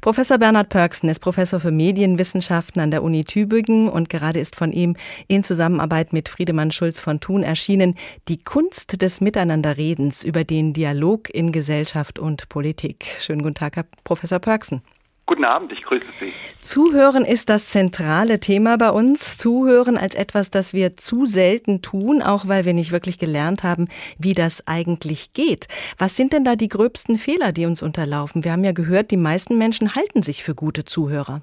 [0.00, 4.72] Professor Bernhard Pörksen ist Professor für Medienwissenschaften an der Uni Tübingen und gerade ist von
[4.72, 4.96] ihm
[5.26, 7.94] in Zusammenarbeit mit Friedemann Schulz von Thun erschienen
[8.28, 13.06] Die Kunst des Miteinanderredens über den Dialog in Gesellschaft und Politik.
[13.20, 14.82] Schönen guten Tag, Herr Professor Pörksen.
[15.28, 16.32] Guten Abend, ich grüße Sie.
[16.62, 19.36] Zuhören ist das zentrale Thema bei uns.
[19.36, 23.88] Zuhören als etwas, das wir zu selten tun, auch weil wir nicht wirklich gelernt haben,
[24.16, 25.68] wie das eigentlich geht.
[25.98, 28.42] Was sind denn da die gröbsten Fehler, die uns unterlaufen?
[28.42, 31.42] Wir haben ja gehört, die meisten Menschen halten sich für gute Zuhörer.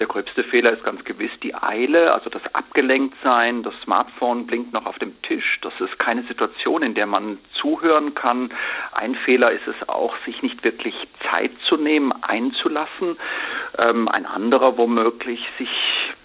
[0.00, 3.62] Der gröbste Fehler ist ganz gewiss die Eile, also das Abgelenktsein.
[3.62, 5.58] Das Smartphone blinkt noch auf dem Tisch.
[5.60, 8.50] Das ist keine Situation, in der man zuhören kann.
[8.92, 10.94] Ein Fehler ist es auch, sich nicht wirklich
[11.30, 13.18] Zeit zu nehmen, einzulassen.
[13.76, 15.68] Ähm, ein anderer womöglich, sich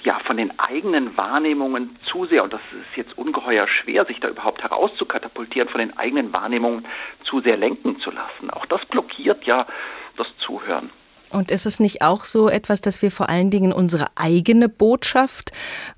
[0.04, 4.30] ja von den eigenen Wahrnehmungen zu sehr, und das ist jetzt ungeheuer schwer, sich da
[4.30, 6.86] überhaupt herauszukatapultieren, von den eigenen Wahrnehmungen
[7.26, 8.50] zu sehr lenken zu lassen.
[8.52, 9.68] Auch das blockiert ja
[10.16, 10.92] das Zuhören.
[11.36, 15.52] Und ist es nicht auch so etwas, dass wir vor allen Dingen unsere eigene Botschaft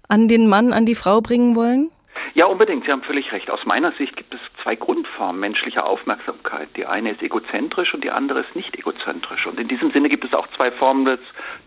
[0.09, 1.91] an den Mann, an die Frau bringen wollen?
[2.33, 2.85] Ja, unbedingt.
[2.85, 3.49] Sie haben völlig recht.
[3.49, 6.67] Aus meiner Sicht gibt es zwei Grundformen menschlicher Aufmerksamkeit.
[6.75, 9.45] Die eine ist egozentrisch und die andere ist nicht egozentrisch.
[9.45, 11.21] Und in diesem Sinne gibt es auch zwei Formen des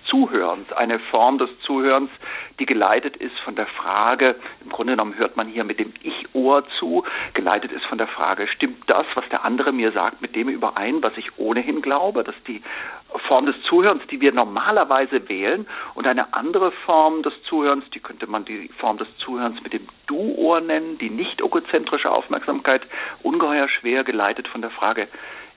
[0.04, 0.70] Zuhörens.
[0.72, 2.10] Eine Form des Zuhörens,
[2.58, 6.64] die geleitet ist von der Frage, im Grunde genommen hört man hier mit dem Ich-Ohr
[6.78, 10.50] zu, geleitet ist von der Frage, stimmt das, was der andere mir sagt, mit dem
[10.50, 12.22] überein, was ich ohnehin glaube?
[12.22, 12.60] Das ist die
[13.26, 15.66] Form des Zuhörens, die wir normalerweise wählen.
[15.94, 19.86] Und eine andere Form des Zuhörens, die könnte man die Form des Zuhörens mit dem
[20.06, 22.82] Du-Ohr nennen, die nicht egozentrische Aufmerksamkeit,
[23.22, 25.08] ungeheuer schwer geleitet von der Frage,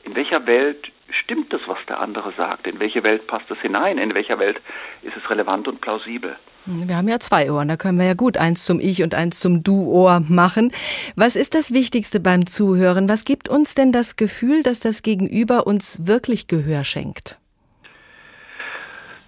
[0.04, 2.68] in welcher Welt stimmt das, was der andere sagt?
[2.68, 3.98] In welche Welt passt es hinein?
[3.98, 4.60] In welcher Welt
[5.02, 6.36] ist es relevant und plausibel?
[6.66, 9.40] Wir haben ja zwei Ohren, da können wir ja gut eins zum Ich und eins
[9.40, 10.72] zum Du-Ohr machen.
[11.18, 13.10] Was ist das Wichtigste beim Zuhören?
[13.10, 17.38] Was gibt uns denn das Gefühl, dass das Gegenüber uns wirklich Gehör schenkt?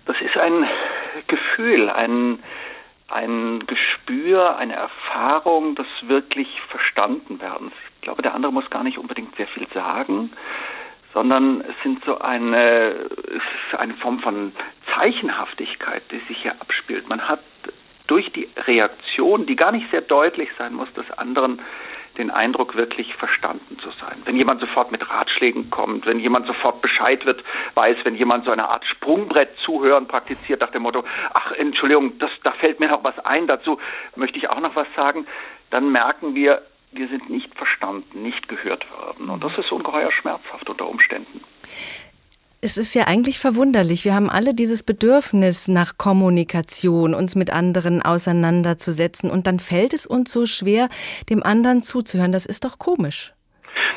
[0.06, 0.66] Das ist ein
[1.28, 2.39] Gefühl, ein,
[3.10, 7.74] ein Gespür, eine Erfahrung des wirklich verstanden werdens.
[7.84, 10.32] Ich glaube, der andere muss gar nicht unbedingt sehr viel sagen,
[11.14, 12.95] sondern es sind so eine,
[13.78, 14.53] eine Form von
[14.93, 17.10] Zeichenhaftigkeit, die sich hier abspielt.
[17.10, 17.41] Man hat
[18.08, 21.62] durch die Reaktion, die gar nicht sehr deutlich sein muss, des anderen
[22.18, 24.22] den Eindruck, wirklich verstanden zu sein.
[24.24, 27.43] Wenn jemand sofort mit Ratschlägen kommt, wenn jemand sofort Bescheid wird,
[27.74, 31.03] weiß, wenn jemand so eine Art Sprungbrett zuhören praktiziert nach dem Motto,
[31.34, 33.80] ach Entschuldigung, das, da fällt mir noch was ein, dazu
[34.16, 35.28] möchte ich auch noch was sagen,
[35.72, 36.62] dann merken wir,
[36.96, 39.30] wir sind nicht verstanden, nicht gehört worden.
[39.30, 41.41] Und das ist ungeheuer schmerzhaft unter Umständen.
[42.62, 44.06] Es ist ja eigentlich verwunderlich.
[44.06, 49.30] Wir haben alle dieses Bedürfnis nach Kommunikation, uns mit anderen auseinanderzusetzen.
[49.30, 50.89] Und dann fällt es uns so schwer,
[51.30, 52.32] dem anderen zuzuhören.
[52.32, 53.34] Das ist doch komisch.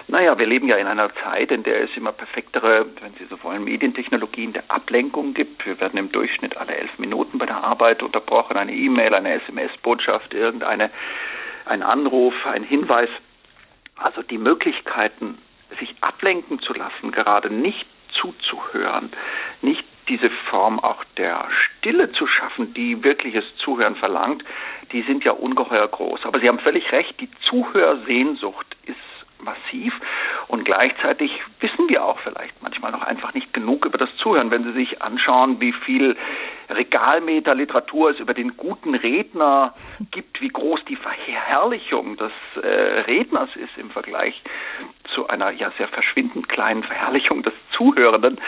[0.08, 3.42] Naja, wir leben ja in einer Zeit, in der es immer perfektere, wenn Sie so
[3.42, 5.64] wollen, Medientechnologien der Ablenkung gibt.
[5.66, 8.56] Wir werden im Durchschnitt alle elf Minuten bei der Arbeit unterbrochen.
[8.56, 10.90] Eine E-Mail, eine SMS-Botschaft, irgendeine
[11.68, 13.10] ein Anruf, ein Hinweis.
[13.96, 15.38] Also die Möglichkeiten,
[15.78, 19.12] sich ablenken zu lassen, gerade nicht zuzuhören,
[19.62, 24.42] nicht diese Form auch der Stille zu schaffen, die wirkliches Zuhören verlangt,
[24.92, 26.24] die sind ja ungeheuer groß.
[26.24, 28.96] Aber Sie haben völlig recht, die Zuhörsehnsucht ist
[29.42, 29.94] massiv
[30.48, 31.30] und gleichzeitig
[31.60, 34.50] wissen wir auch vielleicht manchmal noch einfach nicht genug über das Zuhören.
[34.50, 36.16] Wenn Sie sich anschauen, wie viel
[36.70, 39.74] Regalmeter Literatur es über den guten Redner
[40.10, 42.32] gibt, wie groß die Verherrlichung des
[42.62, 44.42] äh, Redners ist im Vergleich
[45.14, 48.40] zu einer ja sehr verschwindend kleinen Verherrlichung des Zuhörenden,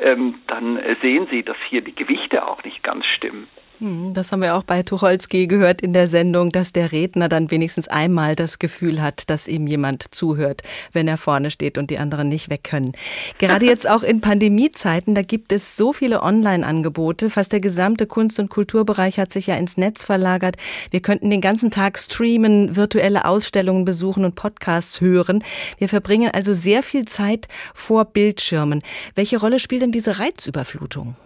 [0.00, 3.48] ähm, dann sehen Sie, dass hier die Gewichte auch nicht ganz stimmen.
[3.78, 7.50] Hm, das haben wir auch bei Tucholsky gehört in der Sendung, dass der Redner dann
[7.50, 10.62] wenigstens einmal das Gefühl hat, dass ihm jemand zuhört,
[10.92, 12.92] wenn er vorne steht und die anderen nicht weg können.
[13.38, 17.28] Gerade jetzt auch in Pandemiezeiten, da gibt es so viele Online-Angebote.
[17.28, 20.56] Fast der gesamte Kunst- und Kulturbereich hat sich ja ins Netz verlagert.
[20.90, 25.44] Wir könnten den ganzen Tag streamen, virtuelle Ausstellungen besuchen und Podcasts hören.
[25.76, 28.82] Wir verbringen also sehr viel Zeit vor Bildschirmen.
[29.14, 31.16] Welche Rolle spielt denn diese Reizüberflutung?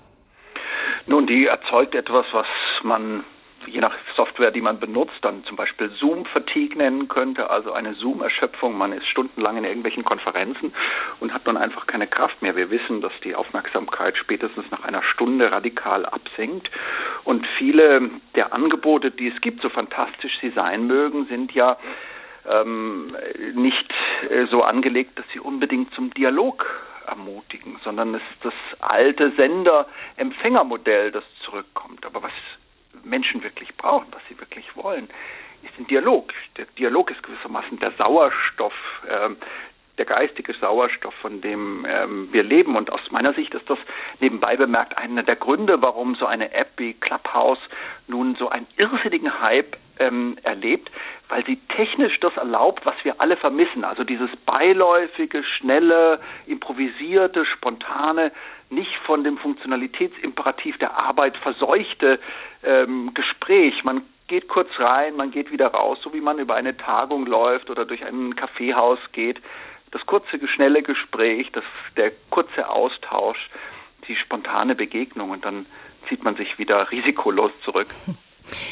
[1.07, 2.47] Nun, die erzeugt etwas, was
[2.83, 3.25] man
[3.67, 8.77] je nach Software, die man benutzt, dann zum Beispiel Zoom-Fatigue nennen könnte, also eine Zoom-Erschöpfung.
[8.77, 10.73] Man ist stundenlang in irgendwelchen Konferenzen
[11.21, 12.57] und hat nun einfach keine Kraft mehr.
[12.57, 16.71] Wir wissen, dass die Aufmerksamkeit spätestens nach einer Stunde radikal absinkt.
[17.25, 21.77] Und viele der Angebote, die es gibt, so fantastisch sie sein mögen, sind ja
[22.49, 23.17] ähm,
[23.55, 23.93] nicht
[24.31, 26.67] äh, so angelegt, dass sie unbedingt zum Dialog
[27.11, 32.07] ermutigen, sondern es ist das alte Sender-Empfänger-Modell, das zurückkommt.
[32.07, 32.33] Aber was
[33.05, 35.09] Menschen wirklich brauchen, was sie wirklich wollen,
[35.63, 36.33] ist ein Dialog.
[36.57, 38.75] Der Dialog ist gewissermaßen der Sauerstoff,
[39.07, 39.31] äh,
[40.01, 42.75] der geistige Sauerstoff, von dem ähm, wir leben.
[42.75, 43.79] Und aus meiner Sicht ist das
[44.19, 47.59] nebenbei bemerkt einer der Gründe, warum so eine App wie Clubhouse
[48.09, 50.91] nun so einen irrsinnigen Hype ähm, erlebt,
[51.29, 53.85] weil sie technisch das erlaubt, was wir alle vermissen.
[53.85, 58.33] Also dieses beiläufige, schnelle, improvisierte, spontane,
[58.71, 62.19] nicht von dem Funktionalitätsimperativ der Arbeit verseuchte
[62.65, 63.85] ähm, Gespräch.
[63.85, 67.69] Man geht kurz rein, man geht wieder raus, so wie man über eine Tagung läuft
[67.69, 69.43] oder durch ein Kaffeehaus geht
[69.93, 71.65] das kurze, schnelle Gespräch, das,
[71.97, 73.39] der kurze Austausch,
[74.09, 75.67] die spontane Begegnung und dann
[76.09, 77.89] zieht man sich wieder risikolos zurück.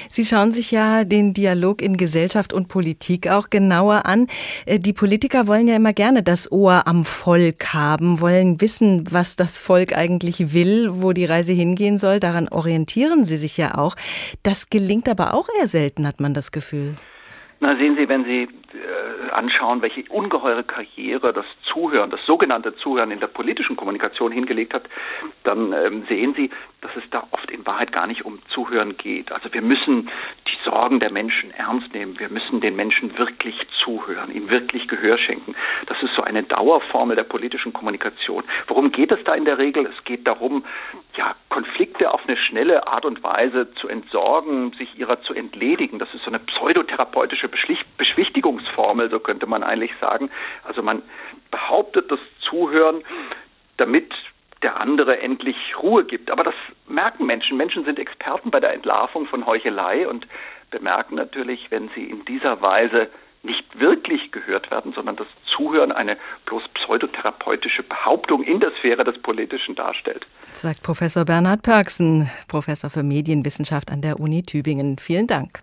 [0.09, 4.27] Sie schauen sich ja den Dialog in Gesellschaft und Politik auch genauer an.
[4.67, 9.37] Äh, die Politiker wollen ja immer gerne das Ohr am Volk haben, wollen wissen, was
[9.37, 12.19] das Volk eigentlich will, wo die Reise hingehen soll.
[12.19, 13.95] Daran orientieren sie sich ja auch.
[14.43, 16.95] Das gelingt aber auch eher selten, hat man das Gefühl.
[17.61, 18.49] Na, sehen Sie, wenn Sie
[19.33, 24.85] anschauen, welche ungeheure Karriere das Zuhören, das sogenannte Zuhören in der politischen Kommunikation hingelegt hat,
[25.45, 26.51] dann ähm, sehen Sie,
[26.81, 29.33] dass es da oft in Wahrheit gar nicht um Zuhören geht.
[29.33, 30.11] Also wir müssen
[30.47, 32.19] die Sorgen der Menschen ernst nehmen.
[32.19, 35.55] Wir müssen den Menschen wirklich zuhören, ihnen wirklich Gehör schenken.
[35.87, 38.45] Das ist so eine Dauerformel der politischen Kommunikation.
[38.67, 39.87] Worum geht es da in der Regel?
[39.87, 40.65] Es geht darum,
[41.17, 45.99] ja, Konflikte auf eine schnelle Art und Weise zu entsorgen, sich ihrer zu entledigen.
[45.99, 47.49] Das ist so eine pseudotherapeutische
[48.69, 50.31] Beschwichtigungsformel, so könnte man eigentlich sagen.
[50.65, 51.03] Also man
[51.51, 53.03] behauptet das Zuhören,
[53.77, 54.13] damit
[54.63, 56.31] der andere endlich Ruhe gibt.
[56.31, 56.55] Aber das
[56.89, 57.57] merken Menschen.
[57.57, 60.27] Menschen sind Experten bei der Entlarvung von Heuchelei und
[60.71, 63.09] bemerken natürlich, wenn sie in dieser Weise
[63.45, 66.17] nicht wirklich gehört werden, sondern das Zuhören eine
[66.47, 70.27] bloß pseudotherapeutische Behauptung in der Sphäre des Politischen darstellt.
[70.53, 74.99] Sagt Professor Bernhard Pörksen, Professor für Medienwissenschaft an der Uni Tübingen.
[74.99, 75.61] Vielen Dank.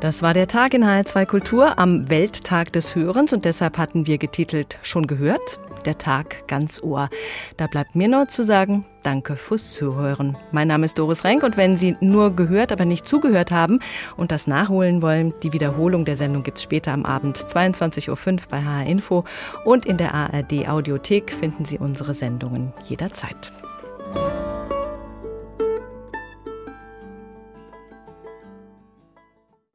[0.00, 4.18] Das war der Tag in HR2 Kultur am Welttag des Hörens und deshalb hatten wir
[4.18, 5.58] getitelt Schon gehört?
[5.86, 7.08] Der Tag ganz Ohr.
[7.56, 10.36] Da bleibt mir nur zu sagen, danke fürs Zuhören.
[10.52, 13.78] Mein Name ist Doris Renk und wenn Sie nur gehört, aber nicht zugehört haben
[14.18, 18.38] und das nachholen wollen, die Wiederholung der Sendung gibt es später am Abend 22.05 Uhr
[18.50, 19.24] bei HR Info
[19.64, 23.50] und in der ARD Audiothek finden Sie unsere Sendungen jederzeit.